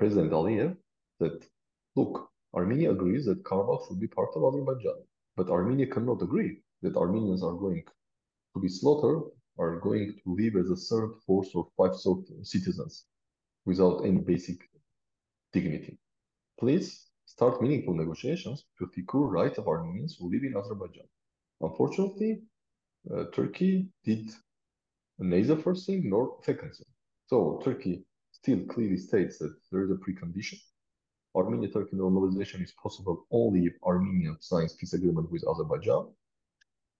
President 0.00 0.30
Aliyev 0.32 0.76
that, 1.20 1.36
look, 1.96 2.12
Armenia 2.54 2.90
agrees 2.96 3.24
that 3.26 3.44
Karabakh 3.48 3.82
should 3.86 4.00
be 4.00 4.06
part 4.16 4.30
of 4.36 4.44
Azerbaijan, 4.44 5.00
but 5.36 5.48
Armenia 5.48 5.86
cannot 5.86 6.22
agree 6.22 6.58
that 6.82 6.96
Armenians 6.96 7.42
are 7.42 7.54
going 7.54 7.82
to 8.54 8.60
be 8.60 8.68
slaughtered, 8.68 9.22
are 9.58 9.80
going 9.80 10.14
to 10.24 10.34
live 10.34 10.56
as 10.56 10.70
a 10.70 10.76
third, 10.76 11.12
fourth, 11.26 11.48
or 11.54 11.68
fifth 11.76 12.46
citizens 12.46 13.04
without 13.64 14.04
any 14.04 14.18
basic 14.18 14.58
dignity. 15.52 15.98
Please 16.58 17.06
start 17.26 17.62
meaningful 17.62 17.94
negotiations 17.94 18.64
to 18.78 18.88
secure 18.94 19.26
rights 19.26 19.58
of 19.58 19.68
Armenians 19.68 20.16
who 20.18 20.30
live 20.30 20.44
in 20.44 20.56
Azerbaijan. 20.56 21.08
Unfortunately, 21.60 22.42
uh, 23.12 23.24
Turkey 23.32 23.88
did 24.04 24.30
neither 25.18 25.56
first 25.56 25.86
thing 25.86 26.08
nor 26.10 26.38
second 26.42 26.70
thing. 26.70 26.86
So 27.26 27.60
Turkey 27.64 28.04
still 28.32 28.60
clearly 28.66 28.96
states 28.96 29.38
that 29.38 29.54
there 29.70 29.84
is 29.84 29.90
a 29.90 29.94
precondition. 29.94 30.58
Armenia-Turkey 31.34 31.96
normalization 31.96 32.62
is 32.62 32.72
possible 32.72 33.26
only 33.30 33.66
if 33.66 33.74
Armenia 33.84 34.36
signs 34.40 34.74
peace 34.74 34.92
agreement 34.92 35.30
with 35.30 35.44
Azerbaijan. 35.48 36.08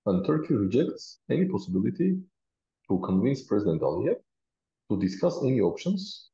And 0.07 0.27
Turkey 0.27 0.55
rejects 0.55 1.21
any 1.31 1.47
possibility 1.47 2.19
to 2.89 2.99
convince 3.01 3.43
President 3.43 3.83
Aliyev 3.83 4.17
to 4.91 5.01
discuss 5.01 5.43
any 5.43 5.61
options 5.61 6.31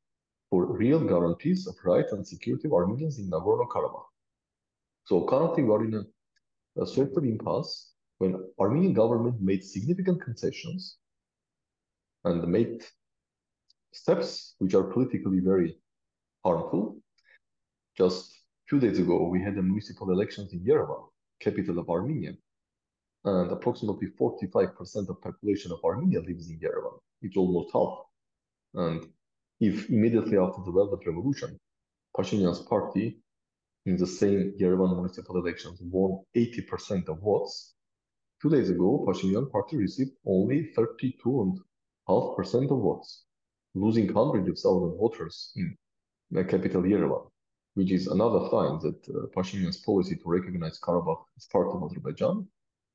for 0.50 0.66
real 0.66 1.00
guarantees 1.00 1.66
of 1.66 1.74
rights 1.84 2.12
and 2.12 2.26
security 2.26 2.68
of 2.68 2.72
Armenians 2.72 3.18
in 3.18 3.30
Nagorno-Karabakh. 3.30 4.06
So 5.04 5.24
currently 5.26 5.64
we 5.64 5.70
are 5.70 5.84
in 5.84 5.94
a, 5.94 6.82
a 6.82 6.86
sort 6.86 7.16
of 7.16 7.24
impasse 7.24 7.92
when 8.18 8.44
Armenian 8.58 8.94
government 8.94 9.40
made 9.40 9.64
significant 9.64 10.22
concessions 10.22 10.96
and 12.24 12.46
made 12.48 12.84
steps 13.92 14.54
which 14.58 14.74
are 14.74 14.84
politically 14.84 15.40
very 15.40 15.78
harmful. 16.44 16.98
Just 17.98 18.32
two 18.70 18.78
days 18.78 19.00
ago, 19.00 19.26
we 19.26 19.42
had 19.42 19.56
the 19.56 19.62
municipal 19.62 20.12
elections 20.12 20.52
in 20.52 20.60
Yerevan, 20.60 21.08
capital 21.40 21.80
of 21.80 21.90
Armenia, 21.90 22.34
and 23.24 23.50
approximately 23.50 24.06
45% 24.20 25.08
of 25.08 25.20
population 25.20 25.72
of 25.72 25.82
Armenia 25.84 26.20
lives 26.20 26.48
in 26.48 26.60
Yerevan. 26.60 26.96
It's 27.22 27.36
almost 27.36 27.72
half. 27.72 27.98
And 28.74 29.12
if 29.58 29.90
immediately 29.90 30.38
after 30.38 30.62
the 30.64 30.70
Velvet 30.70 31.04
Revolution, 31.04 31.58
Pashinyan's 32.16 32.60
party 32.60 33.18
in 33.86 33.96
the 33.96 34.06
same 34.06 34.52
Yerevan 34.60 34.94
municipal 34.94 35.36
elections 35.36 35.80
won 35.82 36.24
80% 36.36 37.08
of 37.08 37.18
votes, 37.18 37.74
two 38.40 38.48
days 38.48 38.70
ago, 38.70 39.04
Pashinyan 39.08 39.50
party 39.50 39.76
received 39.76 40.12
only 40.24 40.70
32.5% 40.76 42.70
of 42.70 42.78
votes, 42.80 43.24
losing 43.74 44.08
hundreds 44.12 44.48
of 44.48 44.56
thousands 44.56 44.96
voters 45.00 45.52
in 45.56 45.76
the 46.30 46.44
capital 46.44 46.82
Yerevan, 46.82 47.28
which 47.78 47.92
is 47.92 48.08
another 48.08 48.40
sign 48.50 48.76
that 48.80 49.00
uh, 49.08 49.26
Pashinyan's 49.34 49.76
policy 49.76 50.16
to 50.16 50.26
recognize 50.26 50.80
Karabakh 50.80 51.22
as 51.36 51.46
part 51.46 51.68
of 51.68 51.80
Azerbaijan 51.84 52.44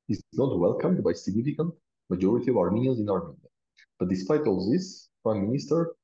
is 0.09 0.21
not 0.33 0.59
welcomed 0.59 1.01
by 1.01 1.13
significant 1.13 1.73
majority 2.09 2.51
of 2.51 2.57
Armenians 2.57 2.99
in 2.99 3.09
Armenia. 3.09 3.49
But 3.97 4.09
despite 4.09 4.41
all 4.41 4.69
this, 4.69 5.07
Prime 5.23 5.47
Minister 5.47 5.95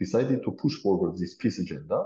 decided 0.00 0.42
to 0.42 0.50
push 0.50 0.74
forward 0.82 1.16
this 1.16 1.36
peace 1.36 1.60
agenda. 1.60 1.98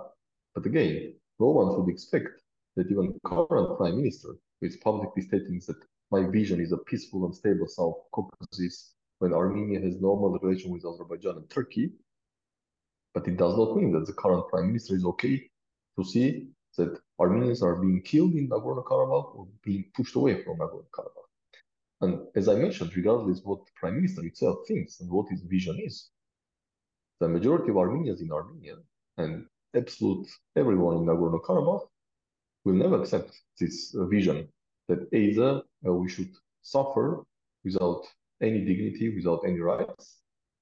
But 0.54 0.66
again, 0.66 1.14
no 1.40 1.46
one 1.46 1.68
should 1.74 1.90
expect 1.90 2.42
that 2.76 2.90
even 2.90 3.18
current 3.24 3.78
prime 3.78 3.96
minister, 3.96 4.36
who 4.60 4.66
is 4.66 4.76
publicly 4.76 5.22
stating 5.22 5.62
that 5.66 5.80
my 6.10 6.28
vision 6.30 6.60
is 6.60 6.72
a 6.72 6.84
peaceful 6.90 7.24
and 7.24 7.34
stable 7.34 7.68
South 7.68 7.96
Caucasus 8.12 8.92
when 9.20 9.32
Armenia 9.32 9.80
has 9.80 9.98
normal 9.98 10.38
relation 10.38 10.70
with 10.72 10.84
Azerbaijan 10.84 11.38
and 11.38 11.48
Turkey, 11.48 11.92
but 13.14 13.26
it 13.26 13.38
does 13.38 13.56
not 13.56 13.76
mean 13.78 13.92
that 13.92 14.04
the 14.04 14.12
current 14.12 14.46
prime 14.48 14.66
minister 14.66 14.94
is 14.94 15.06
okay 15.06 15.48
to 15.98 16.04
see 16.04 16.48
that 16.76 16.98
Armenians 17.18 17.62
are 17.62 17.76
being 17.76 18.00
killed 18.02 18.34
in 18.34 18.48
Nagorno-Karabakh 18.48 19.34
or 19.36 19.48
being 19.64 19.84
pushed 19.96 20.14
away 20.14 20.42
from 20.42 20.58
Nagorno-Karabakh. 20.58 21.28
And 22.00 22.20
as 22.36 22.48
I 22.48 22.54
mentioned, 22.54 22.96
regardless 22.96 23.40
what 23.42 23.64
the 23.66 23.72
prime 23.74 23.96
minister 23.96 24.24
itself 24.24 24.58
thinks 24.68 25.00
and 25.00 25.10
what 25.10 25.28
his 25.28 25.42
vision 25.42 25.76
is, 25.84 26.10
the 27.18 27.28
majority 27.28 27.70
of 27.70 27.76
Armenians 27.76 28.20
in 28.20 28.30
Armenia 28.30 28.76
and 29.16 29.46
absolute 29.74 30.28
everyone 30.56 30.98
in 30.98 31.06
Nagorno-Karabakh 31.06 31.84
will 32.64 32.74
never 32.74 33.00
accept 33.02 33.32
this 33.58 33.94
uh, 33.96 34.06
vision 34.06 34.48
that 34.88 35.12
either 35.12 35.62
uh, 35.86 35.92
we 35.92 36.08
should 36.08 36.30
suffer 36.62 37.24
without 37.64 38.02
any 38.40 38.64
dignity, 38.64 39.14
without 39.16 39.42
any 39.44 39.58
rights, 39.58 40.18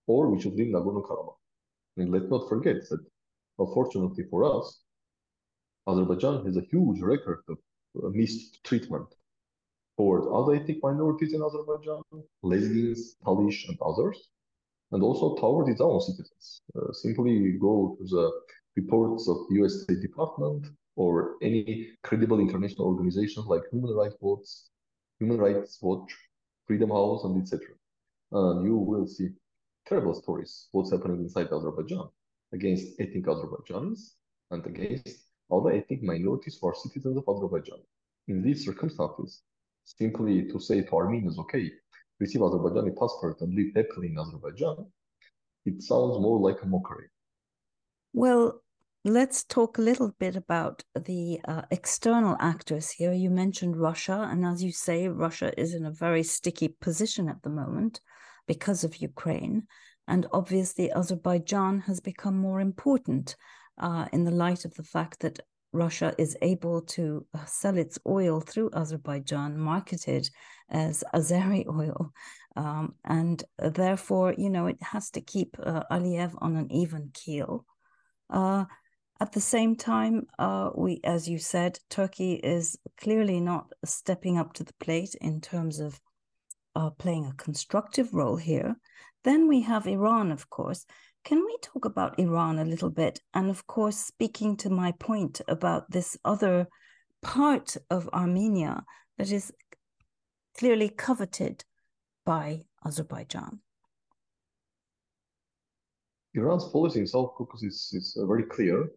or 0.06 0.30
we 0.30 0.40
should 0.40 0.54
leave 0.54 0.72
Nagorno-Karabakh. 0.72 1.36
And 1.98 2.10
let's 2.10 2.30
not 2.30 2.48
forget 2.48 2.76
that, 2.88 3.04
unfortunately 3.58 4.24
for 4.30 4.44
us, 4.44 4.80
Azerbaijan 5.86 6.44
has 6.46 6.56
a 6.56 6.66
huge 6.70 7.00
record 7.00 7.42
of 7.48 7.58
uh, 8.02 8.08
mistreatment 8.10 9.08
toward 9.96 10.24
other 10.32 10.54
ethnic 10.54 10.78
minorities 10.82 11.32
in 11.32 11.42
Azerbaijan, 11.42 12.02
Lezgins, 12.44 13.16
Talish, 13.24 13.68
and 13.68 13.78
others 13.80 14.30
and 14.92 15.02
also 15.02 15.34
toward 15.36 15.68
its 15.68 15.80
own 15.80 16.00
citizens. 16.00 16.60
Uh, 16.76 16.92
simply 16.92 17.52
go 17.60 17.96
to 17.98 18.04
the 18.04 18.30
reports 18.76 19.28
of 19.28 19.36
the 19.48 19.62
US 19.62 19.82
State 19.82 20.00
Department 20.00 20.66
or 20.96 21.36
any 21.42 21.88
credible 22.02 22.40
international 22.40 22.86
organizations 22.86 23.46
like 23.46 23.62
Human 23.72 23.94
Rights 23.94 24.16
Watch, 24.20 24.48
Human 25.18 25.38
Rights 25.38 25.78
Watch, 25.82 26.14
Freedom 26.66 26.90
House, 26.90 27.24
and 27.24 27.40
etc. 27.42 27.66
And 28.32 28.66
you 28.66 28.76
will 28.76 29.06
see 29.06 29.28
terrible 29.86 30.14
stories 30.14 30.68
what's 30.72 30.90
happening 30.90 31.20
inside 31.20 31.48
Azerbaijan 31.52 32.08
against 32.52 33.00
ethnic 33.00 33.24
Azerbaijanis 33.24 34.14
and 34.50 34.64
against 34.66 35.25
other 35.50 35.72
ethnic 35.72 36.02
minorities 36.02 36.58
are 36.62 36.74
citizens 36.74 37.16
of 37.16 37.24
Azerbaijan. 37.28 37.78
In 38.28 38.42
these 38.42 38.64
circumstances, 38.64 39.42
simply 39.84 40.46
to 40.50 40.58
say 40.58 40.82
to 40.82 40.96
Armenians, 40.96 41.38
okay, 41.38 41.70
receive 42.18 42.40
Azerbaijani 42.40 42.96
passport 42.96 43.40
and 43.40 43.54
live 43.54 43.72
happily 43.74 44.08
in 44.08 44.18
Azerbaijan, 44.18 44.86
it 45.64 45.82
sounds 45.82 46.18
more 46.18 46.38
like 46.38 46.62
a 46.62 46.66
mockery. 46.66 47.08
Well, 48.12 48.62
let's 49.04 49.44
talk 49.44 49.78
a 49.78 49.82
little 49.82 50.12
bit 50.18 50.34
about 50.34 50.82
the 50.94 51.40
uh, 51.46 51.62
external 51.70 52.36
actors 52.40 52.90
here. 52.90 53.12
You 53.12 53.30
mentioned 53.30 53.76
Russia, 53.76 54.28
and 54.30 54.44
as 54.44 54.64
you 54.64 54.72
say, 54.72 55.08
Russia 55.08 55.52
is 55.60 55.74
in 55.74 55.86
a 55.86 55.92
very 55.92 56.22
sticky 56.22 56.68
position 56.80 57.28
at 57.28 57.42
the 57.42 57.50
moment 57.50 58.00
because 58.48 58.84
of 58.84 58.96
Ukraine. 58.96 59.66
And 60.08 60.26
obviously, 60.32 60.92
Azerbaijan 60.92 61.80
has 61.80 62.00
become 62.00 62.36
more 62.36 62.60
important 62.60 63.36
uh, 63.78 64.06
in 64.12 64.24
the 64.24 64.30
light 64.30 64.64
of 64.64 64.74
the 64.74 64.82
fact 64.82 65.20
that 65.20 65.40
Russia 65.72 66.14
is 66.18 66.36
able 66.42 66.80
to 66.80 67.26
uh, 67.34 67.44
sell 67.44 67.76
its 67.76 67.98
oil 68.06 68.40
through 68.40 68.70
Azerbaijan, 68.74 69.58
marketed 69.58 70.28
as 70.70 71.04
Azeri 71.14 71.66
oil. 71.80 72.12
Um, 72.56 72.94
and 73.04 73.44
therefore, 73.58 74.34
you 74.36 74.48
know, 74.48 74.66
it 74.66 74.82
has 74.82 75.10
to 75.10 75.20
keep 75.20 75.56
uh, 75.62 75.82
Aliyev 75.90 76.34
on 76.38 76.56
an 76.56 76.72
even 76.72 77.10
keel. 77.12 77.66
Uh, 78.30 78.64
at 79.20 79.32
the 79.32 79.40
same 79.40 79.76
time, 79.76 80.26
uh, 80.38 80.70
we, 80.74 81.00
as 81.04 81.28
you 81.28 81.38
said, 81.38 81.78
Turkey 81.88 82.34
is 82.34 82.78
clearly 82.98 83.40
not 83.40 83.72
stepping 83.84 84.38
up 84.38 84.52
to 84.54 84.64
the 84.64 84.74
plate 84.80 85.14
in 85.20 85.40
terms 85.40 85.80
of 85.80 86.00
uh, 86.74 86.90
playing 86.90 87.26
a 87.26 87.34
constructive 87.34 88.12
role 88.12 88.36
here. 88.36 88.76
Then 89.24 89.48
we 89.48 89.62
have 89.62 89.86
Iran, 89.86 90.30
of 90.32 90.50
course, 90.50 90.84
can 91.26 91.44
we 91.44 91.56
talk 91.60 91.84
about 91.84 92.20
Iran 92.20 92.60
a 92.60 92.64
little 92.64 92.88
bit? 92.88 93.20
And 93.34 93.50
of 93.50 93.66
course, 93.66 93.98
speaking 93.98 94.56
to 94.58 94.70
my 94.70 94.92
point 94.92 95.40
about 95.48 95.90
this 95.90 96.16
other 96.24 96.68
part 97.20 97.76
of 97.90 98.08
Armenia 98.12 98.84
that 99.18 99.32
is 99.32 99.52
clearly 100.56 100.88
coveted 100.88 101.64
by 102.24 102.62
Azerbaijan. 102.84 103.58
Iran's 106.34 106.68
policy 106.68 107.00
in 107.00 107.08
South 107.08 107.32
Caucasus 107.36 107.92
is, 107.92 108.14
is 108.14 108.16
uh, 108.22 108.26
very 108.26 108.44
clear. 108.44 108.88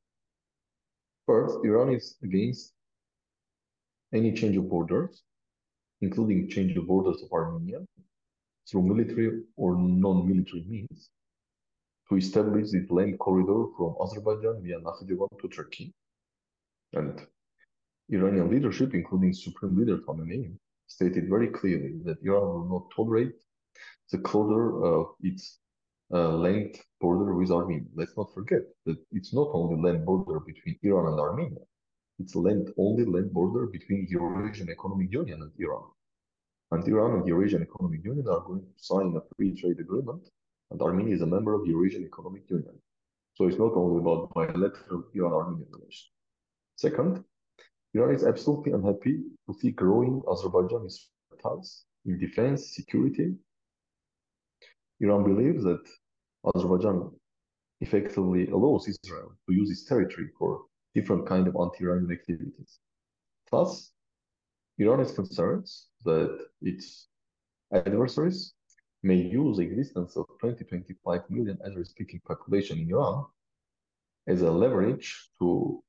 First, 1.26 1.58
Iran 1.64 1.92
is 1.96 2.16
against 2.22 2.74
any 4.14 4.34
change 4.34 4.56
of 4.56 4.70
borders, 4.70 5.24
including 6.02 6.48
change 6.48 6.78
of 6.78 6.86
borders 6.86 7.24
of 7.24 7.32
Armenia 7.32 7.80
through 8.70 8.84
military 8.84 9.42
or 9.56 9.76
non-military 9.76 10.64
means 10.68 11.10
to 12.10 12.16
establish 12.18 12.72
the 12.72 12.86
land 12.90 13.20
corridor 13.20 13.66
from 13.78 13.96
Azerbaijan 14.02 14.62
via 14.64 14.80
Nakhichevan 14.80 15.30
to 15.42 15.48
Turkey. 15.48 15.94
And 16.94 17.22
Iranian 18.10 18.50
leadership, 18.50 18.96
including 18.96 19.34
Supreme 19.34 19.78
Leader 19.78 20.00
Khamenei, 20.00 20.52
stated 20.88 21.30
very 21.30 21.48
clearly 21.50 22.00
that 22.06 22.18
Iran 22.24 22.42
will 22.42 22.70
not 22.70 22.96
tolerate 22.96 23.36
the 24.12 24.18
closure 24.18 24.84
of 24.84 25.14
its 25.22 25.60
uh, 26.12 26.30
land 26.30 26.80
border 27.00 27.36
with 27.36 27.52
Armenia. 27.52 27.86
Let's 27.94 28.18
not 28.18 28.34
forget 28.34 28.64
that 28.88 28.98
it's 29.12 29.32
not 29.32 29.50
only 29.54 29.80
land 29.80 30.04
border 30.04 30.40
between 30.40 30.80
Iran 30.82 31.14
and 31.14 31.20
Armenia, 31.20 31.62
it's 32.18 32.36
land 32.36 32.74
only 32.78 33.06
land 33.06 33.32
border 33.32 33.68
between 33.68 34.08
Eurasian 34.10 34.70
Economic 34.70 35.12
Union 35.12 35.44
and 35.44 35.52
Iran. 35.60 35.84
And 36.72 36.88
Iran 36.88 37.14
and 37.14 37.24
the 37.24 37.28
Eurasian 37.28 37.62
Economic 37.62 38.04
Union 38.04 38.28
are 38.28 38.42
going 38.42 38.62
to 38.62 38.84
sign 38.84 39.16
a 39.16 39.22
free 39.36 39.54
trade 39.60 39.80
agreement 39.80 40.28
and 40.72 40.82
Armenia 40.82 41.16
is 41.16 41.22
a 41.22 41.26
member 41.26 41.54
of 41.54 41.64
the 41.64 41.70
Eurasian 41.70 42.04
Economic 42.04 42.50
Union. 42.50 42.76
So 43.36 43.48
it's 43.48 43.58
not 43.58 43.74
only 43.74 44.00
about 44.00 44.34
bilateral 44.34 45.04
Iran-Armenian 45.14 45.70
relations. 45.72 46.12
Second, 46.76 47.24
Iran 47.94 48.14
is 48.14 48.24
absolutely 48.24 48.74
unhappy 48.74 49.24
to 49.48 49.54
see 49.60 49.72
growing 49.72 50.22
Azerbaijani 50.28 50.94
ties 51.42 51.86
in 52.06 52.20
defense, 52.20 52.76
security. 52.76 53.36
Iran 55.00 55.24
believes 55.24 55.64
that 55.64 55.84
Azerbaijan 56.54 57.12
effectively 57.82 58.50
allows 58.50 58.88
Israel 58.88 59.32
to 59.48 59.56
use 59.56 59.72
its 59.72 59.86
territory 59.86 60.28
for 60.38 60.66
different 60.94 61.26
kind 61.28 61.48
of 61.48 61.56
anti-Iranian 61.56 62.12
activities. 62.12 62.80
Thus, 63.52 63.92
Iran 64.78 65.00
is 65.00 65.12
concerned 65.12 65.68
that 66.06 66.38
its 66.62 67.08
adversaries 67.74 68.54
may 69.02 69.16
use 69.16 69.58
the 69.58 69.64
existence 69.64 70.18
of 70.18 70.26
20-25 70.44 71.30
million 71.30 71.58
Azeri-speaking 71.66 72.22
population 72.28 72.80
in 72.80 72.90
Iran 72.90 73.26
as 74.28 74.42
a 74.42 74.52
leverage 74.52 75.30
to 75.40 75.82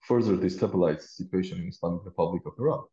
further 0.00 0.36
destabilize 0.36 1.02
the 1.02 1.08
situation 1.08 1.58
in 1.58 1.68
Islamic 1.68 2.04
Republic 2.04 2.42
of 2.46 2.52
Iran. 2.58 2.84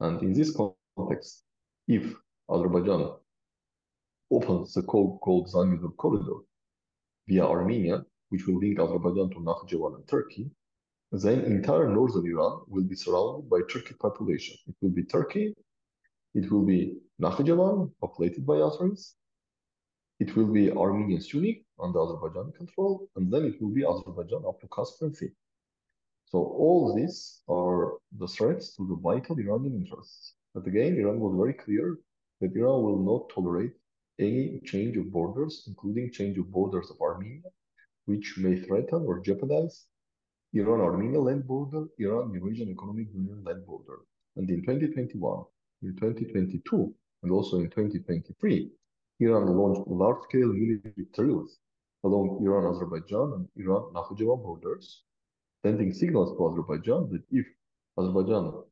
And 0.00 0.22
in 0.22 0.32
this 0.32 0.56
context, 0.56 1.44
if 1.88 2.14
Azerbaijan 2.50 3.12
opens 4.30 4.74
the 4.74 4.82
so-called 4.82 5.48
Zangezur 5.52 5.96
corridor 5.96 6.40
via 7.28 7.44
Armenia, 7.44 8.04
which 8.30 8.46
will 8.46 8.58
link 8.58 8.78
Azerbaijan 8.80 9.30
to 9.30 9.36
Nakhchivan 9.36 9.96
and 9.96 10.08
Turkey, 10.08 10.50
then 11.12 11.40
entire 11.44 11.88
northern 11.88 12.26
Iran 12.26 12.62
will 12.66 12.84
be 12.84 12.96
surrounded 12.96 13.48
by 13.48 13.60
Turkic 13.60 13.98
population. 13.98 14.56
It 14.66 14.74
will 14.80 14.90
be 14.90 15.04
Turkey 15.04 15.54
it 16.34 16.50
will 16.50 16.64
be 16.64 16.96
Nakhichevan, 17.20 17.92
populated 18.00 18.44
by 18.44 18.54
Azeris. 18.54 19.14
It 20.20 20.34
will 20.36 20.52
be 20.52 20.70
Armenian 20.70 21.20
Syunik 21.20 21.64
under 21.80 22.00
Azerbaijan 22.00 22.52
control, 22.52 23.08
and 23.16 23.32
then 23.32 23.44
it 23.44 23.60
will 23.60 23.70
be 23.70 23.84
Azerbaijan 23.84 24.44
up 24.46 24.60
to 24.60 24.68
Caspian 24.68 25.14
Sea. 25.14 25.30
So 26.26 26.38
all 26.38 26.94
these 26.94 27.42
are 27.48 27.98
the 28.18 28.26
threats 28.26 28.74
to 28.76 28.86
the 28.88 28.96
vital 28.96 29.38
Iranian 29.38 29.74
interests. 29.74 30.34
But 30.54 30.66
again, 30.66 30.96
Iran 30.96 31.20
was 31.20 31.36
very 31.36 31.54
clear 31.54 31.98
that 32.40 32.56
Iran 32.56 32.82
will 32.82 32.98
not 32.98 33.30
tolerate 33.34 33.74
any 34.18 34.60
change 34.64 34.96
of 34.96 35.10
borders, 35.10 35.64
including 35.66 36.12
change 36.12 36.38
of 36.38 36.50
borders 36.50 36.90
of 36.90 37.00
Armenia, 37.00 37.50
which 38.06 38.38
may 38.38 38.56
threaten 38.56 39.02
or 39.06 39.20
jeopardize 39.20 39.86
Iran-Armenia 40.52 41.20
land 41.20 41.46
border, 41.46 41.86
Iran-Eurasian 41.98 42.68
Economic 42.70 43.08
Union 43.12 43.42
land 43.44 43.66
border. 43.66 43.98
And 44.36 44.48
in 44.48 44.62
2021, 44.62 45.44
in 45.84 45.94
2022 45.96 46.94
and 47.22 47.32
also 47.32 47.58
in 47.58 47.70
2023, 47.70 48.70
Iran 49.20 49.46
launched 49.46 49.86
large-scale 49.86 50.52
military 50.52 51.06
drills 51.14 51.58
along 52.04 52.40
Iran-Azerbaijan 52.42 53.32
and 53.34 53.48
Iran-Nakhichevan 53.56 54.42
borders, 54.42 55.02
sending 55.62 55.92
signals 55.92 56.36
to 56.36 56.48
Azerbaijan 56.48 57.10
that 57.12 57.22
if 57.30 57.46
Azerbaijan 57.98 58.64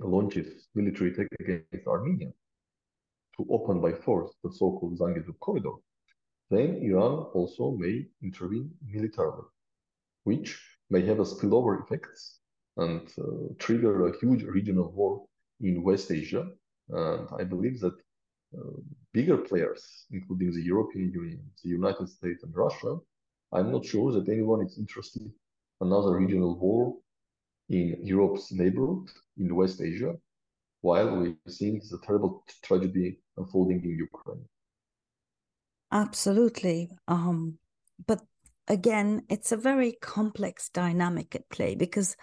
launches 0.00 0.68
military 0.74 1.12
attack 1.12 1.28
against 1.40 1.86
Armenia 1.86 2.30
to 3.36 3.46
open 3.50 3.80
by 3.80 3.92
force 3.92 4.34
the 4.42 4.52
so-called 4.52 4.98
Zangezur 4.98 5.38
corridor, 5.38 5.76
then 6.50 6.80
Iran 6.82 7.26
also 7.34 7.72
may 7.72 8.06
intervene 8.22 8.70
militarily, 8.84 9.44
which 10.24 10.60
may 10.90 11.04
have 11.06 11.20
a 11.20 11.24
spillover 11.24 11.82
effects 11.82 12.40
and 12.76 13.08
uh, 13.18 13.54
trigger 13.58 14.08
a 14.08 14.18
huge 14.18 14.42
regional 14.42 14.90
war 14.92 15.27
in 15.60 15.82
West 15.82 16.10
Asia. 16.10 16.46
And 16.88 17.28
I 17.38 17.44
believe 17.44 17.80
that 17.80 17.94
uh, 18.56 18.80
bigger 19.12 19.36
players, 19.36 20.06
including 20.10 20.52
the 20.52 20.62
European 20.62 21.12
Union, 21.12 21.40
the 21.62 21.70
United 21.70 22.08
States, 22.08 22.42
and 22.42 22.54
Russia, 22.54 22.96
I'm 23.52 23.72
not 23.72 23.84
sure 23.84 24.12
that 24.12 24.28
anyone 24.28 24.64
is 24.64 24.78
interested 24.78 25.22
in 25.22 25.32
another 25.80 26.16
regional 26.16 26.58
war 26.58 26.94
in 27.68 27.96
Europe's 28.02 28.52
neighborhood 28.52 29.08
in 29.38 29.54
West 29.54 29.80
Asia, 29.80 30.14
while 30.80 31.16
we're 31.16 31.36
seeing 31.48 31.80
the 31.90 31.98
terrible 32.06 32.44
tragedy 32.62 33.20
unfolding 33.36 33.82
in 33.84 33.90
Ukraine. 33.90 34.44
Absolutely. 35.92 36.90
Um, 37.06 37.58
but 38.06 38.22
again, 38.68 39.22
it's 39.28 39.52
a 39.52 39.56
very 39.56 39.92
complex 40.00 40.68
dynamic 40.68 41.34
at 41.34 41.48
play 41.50 41.74
because 41.74 42.16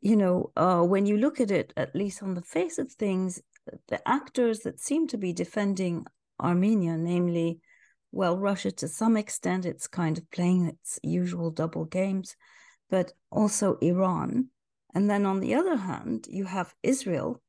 you 0.00 0.16
know, 0.16 0.50
uh, 0.56 0.82
when 0.82 1.06
you 1.06 1.16
look 1.18 1.40
at 1.40 1.50
it, 1.50 1.72
at 1.76 1.94
least 1.94 2.22
on 2.22 2.34
the 2.34 2.42
face 2.42 2.78
of 2.78 2.90
things, 2.92 3.42
the 3.88 4.06
actors 4.08 4.60
that 4.60 4.80
seem 4.80 5.06
to 5.08 5.18
be 5.18 5.32
defending 5.32 6.06
Armenia, 6.40 6.96
namely, 6.96 7.60
well, 8.12 8.38
Russia 8.38 8.70
to 8.72 8.88
some 8.88 9.16
extent, 9.16 9.66
it's 9.66 9.86
kind 9.86 10.18
of 10.18 10.30
playing 10.30 10.66
its 10.66 10.98
usual 11.02 11.50
double 11.50 11.84
games, 11.84 12.34
but 12.88 13.12
also 13.30 13.76
Iran. 13.76 14.48
And 14.94 15.08
then 15.08 15.26
on 15.26 15.40
the 15.40 15.54
other 15.54 15.76
hand, 15.76 16.26
you 16.28 16.44
have 16.46 16.74
Israel 16.82 17.40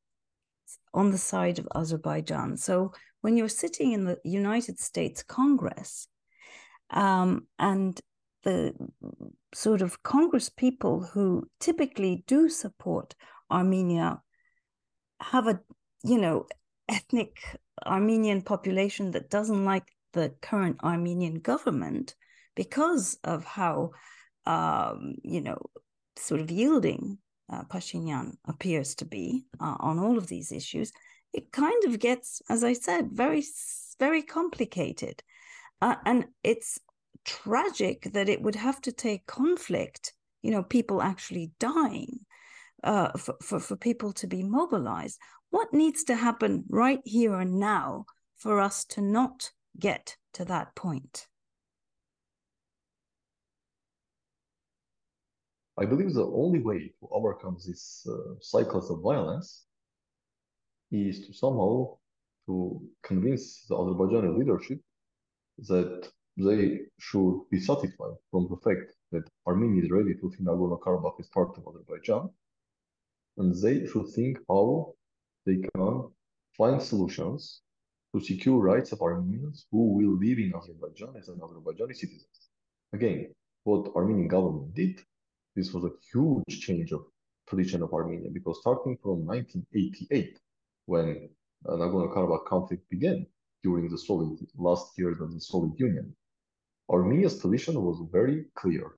on 0.93 1.11
the 1.11 1.17
side 1.17 1.57
of 1.57 1.67
Azerbaijan. 1.73 2.57
So 2.57 2.93
when 3.21 3.37
you're 3.37 3.49
sitting 3.49 3.93
in 3.93 4.05
the 4.05 4.19
United 4.23 4.79
States 4.79 5.23
Congress 5.23 6.07
um, 6.89 7.47
and 7.57 7.99
the 8.43 8.73
sort 9.53 9.81
of 9.81 10.03
Congress 10.03 10.49
people 10.49 11.01
who 11.01 11.49
typically 11.59 12.23
do 12.27 12.49
support 12.49 13.15
Armenia 13.51 14.21
have 15.19 15.47
a, 15.47 15.59
you 16.03 16.17
know, 16.17 16.47
ethnic 16.89 17.37
Armenian 17.85 18.41
population 18.41 19.11
that 19.11 19.29
doesn't 19.29 19.65
like 19.65 19.85
the 20.13 20.33
current 20.41 20.77
Armenian 20.83 21.35
government 21.35 22.15
because 22.55 23.17
of 23.23 23.43
how, 23.45 23.91
um, 24.45 25.15
you 25.23 25.41
know, 25.41 25.57
sort 26.17 26.41
of 26.41 26.51
yielding 26.51 27.17
uh, 27.51 27.63
Pashinyan 27.63 28.37
appears 28.47 28.95
to 28.95 29.05
be 29.05 29.45
uh, 29.59 29.75
on 29.79 29.99
all 29.99 30.17
of 30.17 30.27
these 30.27 30.51
issues, 30.51 30.91
it 31.33 31.51
kind 31.51 31.83
of 31.85 31.99
gets, 31.99 32.41
as 32.49 32.63
I 32.63 32.73
said, 32.73 33.09
very, 33.11 33.43
very 33.99 34.21
complicated. 34.21 35.21
Uh, 35.81 35.95
and 36.05 36.27
it's 36.43 36.79
tragic 37.25 38.09
that 38.13 38.29
it 38.29 38.41
would 38.41 38.55
have 38.55 38.81
to 38.81 38.91
take 38.91 39.25
conflict, 39.25 40.13
you 40.41 40.51
know, 40.51 40.63
people 40.63 41.01
actually 41.01 41.51
dying 41.59 42.19
uh, 42.83 43.11
for, 43.17 43.35
for, 43.41 43.59
for 43.59 43.75
people 43.75 44.11
to 44.13 44.27
be 44.27 44.43
mobilized. 44.43 45.19
What 45.49 45.73
needs 45.73 46.03
to 46.05 46.15
happen 46.15 46.63
right 46.69 47.01
here 47.05 47.39
and 47.39 47.59
now 47.59 48.05
for 48.37 48.59
us 48.59 48.85
to 48.85 49.01
not 49.01 49.51
get 49.77 50.17
to 50.33 50.45
that 50.45 50.75
point? 50.75 51.27
I 55.77 55.85
believe 55.85 56.13
the 56.13 56.25
only 56.25 56.59
way 56.59 56.93
to 56.99 57.07
overcome 57.11 57.57
these 57.65 58.05
uh, 58.07 58.35
cycles 58.39 58.91
of 58.91 59.01
violence 59.01 59.65
is 60.91 61.25
to 61.25 61.33
somehow 61.33 61.97
to 62.45 62.81
convince 63.03 63.65
the 63.67 63.75
Azerbaijani 63.75 64.37
leadership 64.37 64.79
that 65.69 66.09
they 66.45 66.79
should 66.99 67.41
be 67.51 67.59
satisfied 67.59 68.15
from 68.29 68.47
the 68.49 68.57
fact 68.57 68.93
that 69.11 69.23
Armenia 69.47 69.83
is 69.83 69.91
ready 69.91 70.13
to 70.15 70.31
see 70.31 70.43
Nagorno-Karabakh 70.43 71.19
as 71.19 71.27
part 71.27 71.57
of 71.57 71.67
Azerbaijan, 71.67 72.29
and 73.37 73.55
they 73.61 73.85
should 73.85 74.07
think 74.09 74.37
how 74.49 74.93
they 75.45 75.57
can 75.57 76.09
find 76.57 76.81
solutions 76.81 77.61
to 78.13 78.21
secure 78.21 78.59
rights 78.59 78.91
of 78.91 79.01
Armenians 79.01 79.65
who 79.71 79.93
will 79.93 80.17
live 80.17 80.39
in 80.39 80.53
Azerbaijan 80.55 81.15
as 81.17 81.29
an 81.29 81.39
Azerbaijani 81.39 81.95
citizen. 81.95 82.27
Again, 82.93 83.33
what 83.63 83.95
Armenian 83.95 84.27
government 84.27 84.73
did, 84.73 84.99
this 85.55 85.71
was 85.73 85.83
a 85.85 85.93
huge 86.11 86.59
change 86.59 86.91
of 86.91 87.05
tradition 87.47 87.81
of 87.83 87.93
Armenia 87.93 88.29
because 88.31 88.59
starting 88.59 88.97
from 89.01 89.25
1988, 89.25 90.39
when 90.85 91.29
uh, 91.67 91.73
Nagorno-Karabakh 91.73 92.45
conflict 92.45 92.89
began 92.89 93.25
during 93.63 93.89
the 93.89 93.97
Soviet 93.97 94.39
last 94.57 94.97
years 94.97 95.21
of 95.21 95.33
the 95.33 95.39
Soviet 95.39 95.79
Union, 95.79 96.15
Armenia's 96.89 97.35
position 97.35 97.81
was 97.81 98.01
very 98.11 98.45
clear. 98.55 98.95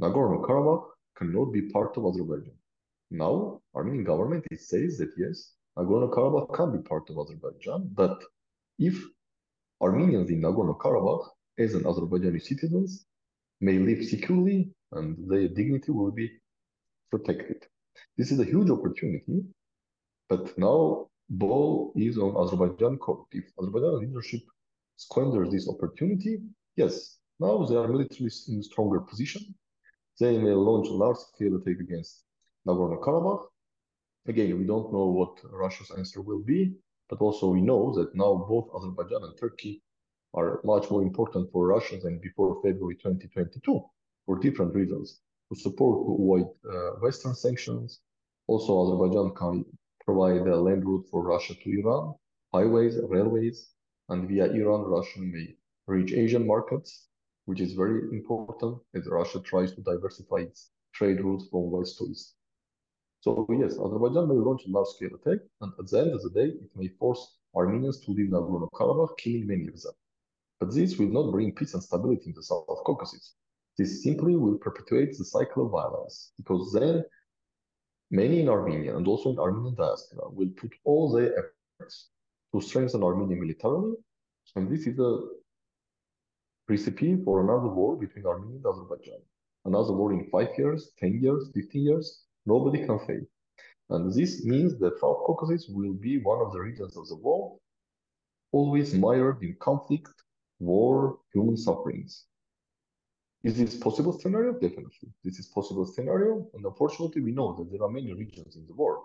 Nagorno-Karabakh 0.00 0.86
cannot 1.16 1.52
be 1.52 1.62
part 1.70 1.96
of 1.96 2.06
Azerbaijan. 2.06 2.56
Now, 3.10 3.60
Armenian 3.74 4.04
government 4.04 4.44
it 4.50 4.60
says 4.60 4.98
that 4.98 5.12
yes, 5.16 5.52
Nagorno-Karabakh 5.78 6.54
can 6.54 6.72
be 6.72 6.82
part 6.82 7.08
of 7.10 7.18
Azerbaijan, 7.18 7.90
but 7.94 8.22
if 8.78 9.02
Armenians 9.80 10.30
in 10.30 10.40
Nagorno-Karabakh, 10.40 11.28
as 11.58 11.74
an 11.74 11.82
Azerbaijani 11.84 12.40
citizens, 12.40 13.06
may 13.60 13.78
live 13.78 14.04
securely 14.04 14.70
and 14.92 15.16
their 15.30 15.48
dignity 15.48 15.92
will 15.92 16.10
be 16.10 16.30
protected. 17.10 17.66
This 18.16 18.32
is 18.32 18.40
a 18.40 18.44
huge 18.44 18.70
opportunity, 18.70 19.44
but 20.28 20.56
now 20.58 21.08
ball 21.28 21.92
is 21.96 22.18
on 22.18 22.36
Azerbaijan 22.42 22.98
court. 22.98 23.26
If 23.32 23.44
Azerbaijan 23.60 24.00
leadership 24.00 24.40
squanders 24.96 25.50
this 25.50 25.68
opportunity, 25.68 26.40
yes, 26.76 27.18
now 27.38 27.64
they 27.64 27.76
are 27.76 27.88
militarily 27.88 28.30
in 28.48 28.60
a 28.60 28.62
stronger 28.62 29.00
position. 29.00 29.54
They 30.20 30.38
may 30.38 30.52
launch 30.52 30.88
a 30.88 30.92
large-scale 30.92 31.56
attack 31.56 31.80
against 31.80 32.24
Nagorno-Karabakh. 32.66 33.46
Again, 34.26 34.58
we 34.58 34.64
don't 34.64 34.92
know 34.92 35.06
what 35.06 35.40
Russia's 35.50 35.90
answer 35.90 36.20
will 36.20 36.42
be, 36.42 36.74
but 37.08 37.20
also 37.20 37.48
we 37.48 37.60
know 37.60 37.92
that 37.96 38.14
now 38.14 38.46
both 38.48 38.70
Azerbaijan 38.76 39.24
and 39.24 39.36
Turkey 39.38 39.82
are 40.34 40.60
much 40.64 40.90
more 40.90 41.02
important 41.02 41.50
for 41.50 41.66
Russia 41.66 41.98
than 42.02 42.18
before 42.18 42.62
February 42.62 42.94
2022 42.96 43.84
for 44.24 44.38
different 44.38 44.74
reasons. 44.74 45.20
To 45.52 45.58
support 45.58 46.06
to 46.06 46.14
avoid 46.14 46.46
uh, 46.64 47.00
Western 47.00 47.34
sanctions, 47.34 48.00
also 48.46 48.72
Azerbaijan 48.82 49.34
can 49.34 49.64
provide 50.04 50.46
a 50.46 50.56
land 50.56 50.84
route 50.86 51.06
for 51.10 51.22
Russia 51.22 51.54
to 51.54 51.80
Iran, 51.80 52.14
highways, 52.54 52.98
railways, 53.02 53.70
and 54.08 54.28
via 54.28 54.46
Iran, 54.46 54.82
Russia 54.82 55.20
may 55.20 55.56
reach 55.86 56.12
Asian 56.12 56.46
markets, 56.46 57.08
which 57.46 57.60
is 57.60 57.74
very 57.74 58.00
important 58.16 58.78
as 58.94 59.06
Russia 59.06 59.40
tries 59.40 59.74
to 59.74 59.80
diversify 59.82 60.36
its 60.36 60.70
trade 60.94 61.20
routes 61.20 61.48
from 61.50 61.70
west 61.70 61.98
to 61.98 62.04
east. 62.04 62.34
So 63.20 63.46
yes, 63.50 63.78
Azerbaijan 63.78 64.28
may 64.28 64.34
launch 64.34 64.66
a 64.66 64.70
large-scale 64.70 65.14
attack, 65.14 65.40
and 65.60 65.72
at 65.78 65.86
the 65.88 65.98
end 65.98 66.12
of 66.12 66.22
the 66.22 66.30
day, 66.30 66.48
it 66.48 66.70
may 66.74 66.88
force 66.88 67.38
Armenians 67.54 68.00
to 68.00 68.12
leave 68.12 68.30
Nagorno-Karabakh, 68.30 69.16
killing 69.18 69.46
many 69.46 69.68
of 69.68 69.80
them. 69.80 69.92
But 70.58 70.74
this 70.74 70.98
will 70.98 71.08
not 71.08 71.32
bring 71.32 71.54
peace 71.54 71.74
and 71.74 71.82
stability 71.82 72.30
in 72.30 72.34
the 72.34 72.42
South 72.42 72.66
Caucasus. 72.66 73.34
This 73.78 74.02
simply 74.02 74.36
will 74.36 74.58
perpetuate 74.58 75.16
the 75.16 75.24
cycle 75.24 75.66
of 75.66 75.72
violence, 75.72 76.32
because 76.36 76.72
then 76.72 77.04
Many 78.12 78.40
in 78.40 78.48
Armenia 78.50 78.94
and 78.94 79.08
also 79.08 79.30
in 79.30 79.38
Armenian 79.38 79.74
diaspora 79.74 80.28
will 80.28 80.50
put 80.50 80.74
all 80.84 81.10
their 81.10 81.32
efforts 81.32 82.10
to 82.52 82.60
strengthen 82.60 83.02
Armenia 83.02 83.38
militarily, 83.38 83.94
and 84.54 84.70
this 84.70 84.86
is 84.86 84.98
a 84.98 85.20
recipe 86.74 87.10
for 87.24 87.34
another 87.44 87.70
war 87.78 87.90
between 88.04 88.26
Armenia 88.26 88.56
and 88.56 88.66
Azerbaijan. 88.66 89.22
Another 89.64 89.92
war 89.92 90.12
in 90.12 90.28
five 90.34 90.52
years, 90.58 90.80
10 90.98 91.20
years, 91.22 91.42
15 91.54 91.82
years, 91.82 92.06
nobody 92.46 92.78
can 92.86 92.98
fail. 93.06 93.24
And 93.90 94.12
this 94.12 94.44
means 94.44 94.78
that 94.80 94.98
South 95.00 95.20
Caucasus 95.26 95.64
will 95.68 95.94
be 95.94 96.14
one 96.18 96.40
of 96.44 96.52
the 96.52 96.60
regions 96.60 96.96
of 96.96 97.06
the 97.08 97.16
world 97.16 97.58
always 98.52 98.94
mired 98.94 99.42
in 99.42 99.56
conflict, 99.68 100.16
war, 100.58 101.18
human 101.32 101.56
sufferings. 101.56 102.24
Is 103.44 103.54
this 103.58 103.76
possible 103.76 104.14
scenario? 104.18 104.52
Definitely. 104.52 105.08
This 105.24 105.38
is 105.40 105.46
possible 105.46 105.84
scenario. 105.86 106.32
And 106.54 106.64
unfortunately, 106.64 107.22
we 107.22 107.32
know 107.32 107.48
that 107.56 107.70
there 107.70 107.82
are 107.82 107.90
many 107.90 108.12
regions 108.12 108.56
in 108.56 108.66
the 108.66 108.74
world 108.74 109.04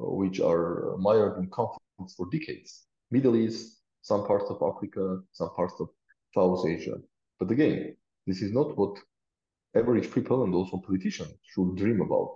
uh, 0.00 0.10
which 0.20 0.38
are 0.40 0.96
mired 0.98 1.38
in 1.38 1.48
conflicts 1.50 2.14
for 2.16 2.26
decades. 2.30 2.70
Middle 3.10 3.36
East, 3.36 3.80
some 4.02 4.26
parts 4.26 4.48
of 4.52 4.58
Africa, 4.62 5.20
some 5.32 5.50
parts 5.58 5.74
of 5.80 5.88
South 6.34 6.66
Asia. 6.66 6.96
But 7.38 7.50
again, 7.50 7.96
this 8.26 8.42
is 8.42 8.52
not 8.52 8.76
what 8.76 8.98
average 9.74 10.12
people 10.12 10.44
and 10.44 10.54
also 10.54 10.78
politicians 10.78 11.34
should 11.42 11.76
dream 11.76 12.00
about. 12.00 12.34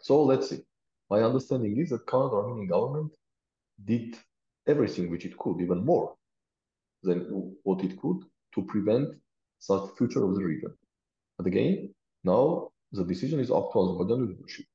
So 0.00 0.22
let's 0.22 0.50
see. 0.50 0.62
My 1.10 1.22
understanding 1.22 1.78
is 1.78 1.90
that 1.90 2.06
current 2.06 2.32
Armenian 2.32 2.68
government 2.68 3.12
did 3.84 4.16
everything 4.66 5.10
which 5.10 5.24
it 5.24 5.36
could, 5.38 5.60
even 5.60 5.84
more 5.84 6.14
than 7.02 7.54
what 7.62 7.82
it 7.84 7.98
could, 8.00 8.20
to 8.54 8.62
prevent 8.62 9.08
such 9.58 9.90
future 9.96 10.24
of 10.24 10.34
the 10.34 10.44
region. 10.44 10.72
But 11.36 11.46
again, 11.46 11.94
now 12.24 12.70
the 12.92 13.04
decision 13.04 13.40
is 13.40 13.50
up 13.50 13.72
to 13.72 13.78
Azerbaijani 13.78 14.28
leadership. 14.28 14.66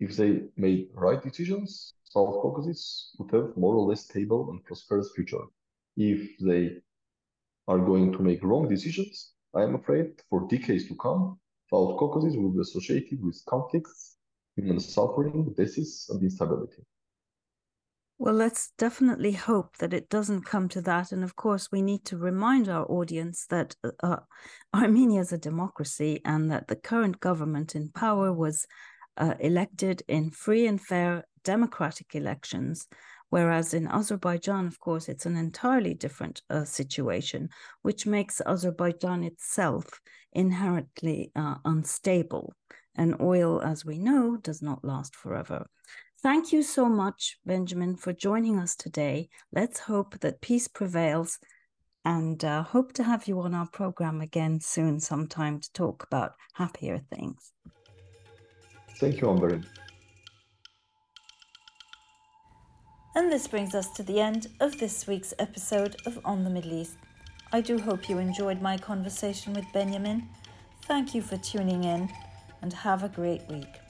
If 0.00 0.16
they 0.16 0.42
made 0.56 0.88
right 0.94 1.22
decisions, 1.22 1.94
South 2.04 2.40
Caucasus 2.40 3.14
would 3.18 3.30
have 3.32 3.56
more 3.56 3.74
or 3.74 3.86
less 3.88 4.04
stable 4.04 4.50
and 4.50 4.64
prosperous 4.64 5.10
future. 5.14 5.44
If 5.98 6.38
they 6.38 6.76
are 7.66 7.78
going 7.78 8.12
to 8.12 8.22
make 8.22 8.44
wrong 8.44 8.68
decisions, 8.68 9.32
I 9.54 9.62
am 9.64 9.74
afraid 9.74 10.12
for 10.30 10.46
decades 10.48 10.86
to 10.88 10.94
come, 10.94 11.40
South 11.70 11.98
Caucasus 11.98 12.36
will 12.36 12.50
be 12.50 12.60
associated 12.60 13.22
with 13.22 13.42
conflicts, 13.46 14.16
human 14.56 14.78
suffering, 14.78 15.52
disease, 15.56 16.06
and 16.08 16.22
instability. 16.22 16.82
Well, 18.20 18.34
let's 18.34 18.72
definitely 18.78 19.32
hope 19.32 19.76
that 19.78 19.92
it 19.92 20.08
doesn't 20.08 20.42
come 20.42 20.68
to 20.70 20.80
that. 20.82 21.12
And 21.12 21.22
of 21.22 21.36
course, 21.36 21.70
we 21.70 21.82
need 21.82 22.04
to 22.06 22.16
remind 22.16 22.68
our 22.68 22.84
audience 22.90 23.46
that 23.46 23.76
uh, 23.84 23.90
uh 24.02 24.20
Armenia 24.74 25.20
is 25.20 25.32
a 25.32 25.38
democracy 25.38 26.20
and 26.24 26.50
that 26.50 26.68
the 26.68 26.76
current 26.76 27.20
government 27.20 27.74
in 27.74 27.90
power 27.90 28.32
was 28.32 28.66
uh, 29.16 29.34
elected 29.40 30.02
in 30.08 30.30
free 30.30 30.66
and 30.66 30.80
fair 30.80 31.24
democratic 31.44 32.14
elections. 32.14 32.86
Whereas 33.30 33.74
in 33.74 33.86
Azerbaijan, 33.86 34.66
of 34.66 34.80
course, 34.80 35.08
it's 35.08 35.26
an 35.26 35.36
entirely 35.36 35.94
different 35.94 36.42
uh, 36.48 36.64
situation, 36.64 37.50
which 37.82 38.06
makes 38.06 38.40
Azerbaijan 38.46 39.22
itself 39.24 40.00
inherently 40.32 41.30
uh, 41.36 41.56
unstable. 41.64 42.54
And 42.94 43.20
oil, 43.20 43.62
as 43.62 43.84
we 43.84 43.98
know, 43.98 44.36
does 44.36 44.62
not 44.62 44.84
last 44.84 45.14
forever. 45.14 45.66
Thank 46.20 46.52
you 46.52 46.62
so 46.62 46.88
much, 46.88 47.38
Benjamin, 47.46 47.96
for 47.96 48.12
joining 48.12 48.58
us 48.58 48.74
today. 48.74 49.28
Let's 49.52 49.78
hope 49.78 50.18
that 50.20 50.40
peace 50.40 50.66
prevails 50.66 51.38
and 52.04 52.42
uh, 52.44 52.62
hope 52.62 52.92
to 52.94 53.04
have 53.04 53.28
you 53.28 53.40
on 53.40 53.54
our 53.54 53.68
program 53.68 54.20
again 54.20 54.60
soon, 54.60 54.98
sometime 54.98 55.60
to 55.60 55.72
talk 55.72 56.04
about 56.04 56.32
happier 56.54 56.98
things. 57.14 57.52
Thank 58.98 59.20
you, 59.20 59.28
Amberin. 59.28 59.64
And 63.18 63.32
this 63.32 63.48
brings 63.48 63.74
us 63.74 63.90
to 63.96 64.04
the 64.04 64.20
end 64.20 64.46
of 64.60 64.78
this 64.78 65.08
week's 65.08 65.34
episode 65.40 65.96
of 66.06 66.20
On 66.24 66.44
the 66.44 66.50
Middle 66.50 66.72
East. 66.72 66.98
I 67.52 67.60
do 67.60 67.76
hope 67.76 68.08
you 68.08 68.18
enjoyed 68.18 68.62
my 68.62 68.78
conversation 68.78 69.54
with 69.54 69.64
Benjamin. 69.72 70.28
Thank 70.82 71.16
you 71.16 71.22
for 71.22 71.36
tuning 71.36 71.82
in 71.82 72.08
and 72.62 72.72
have 72.72 73.02
a 73.02 73.08
great 73.08 73.42
week. 73.48 73.87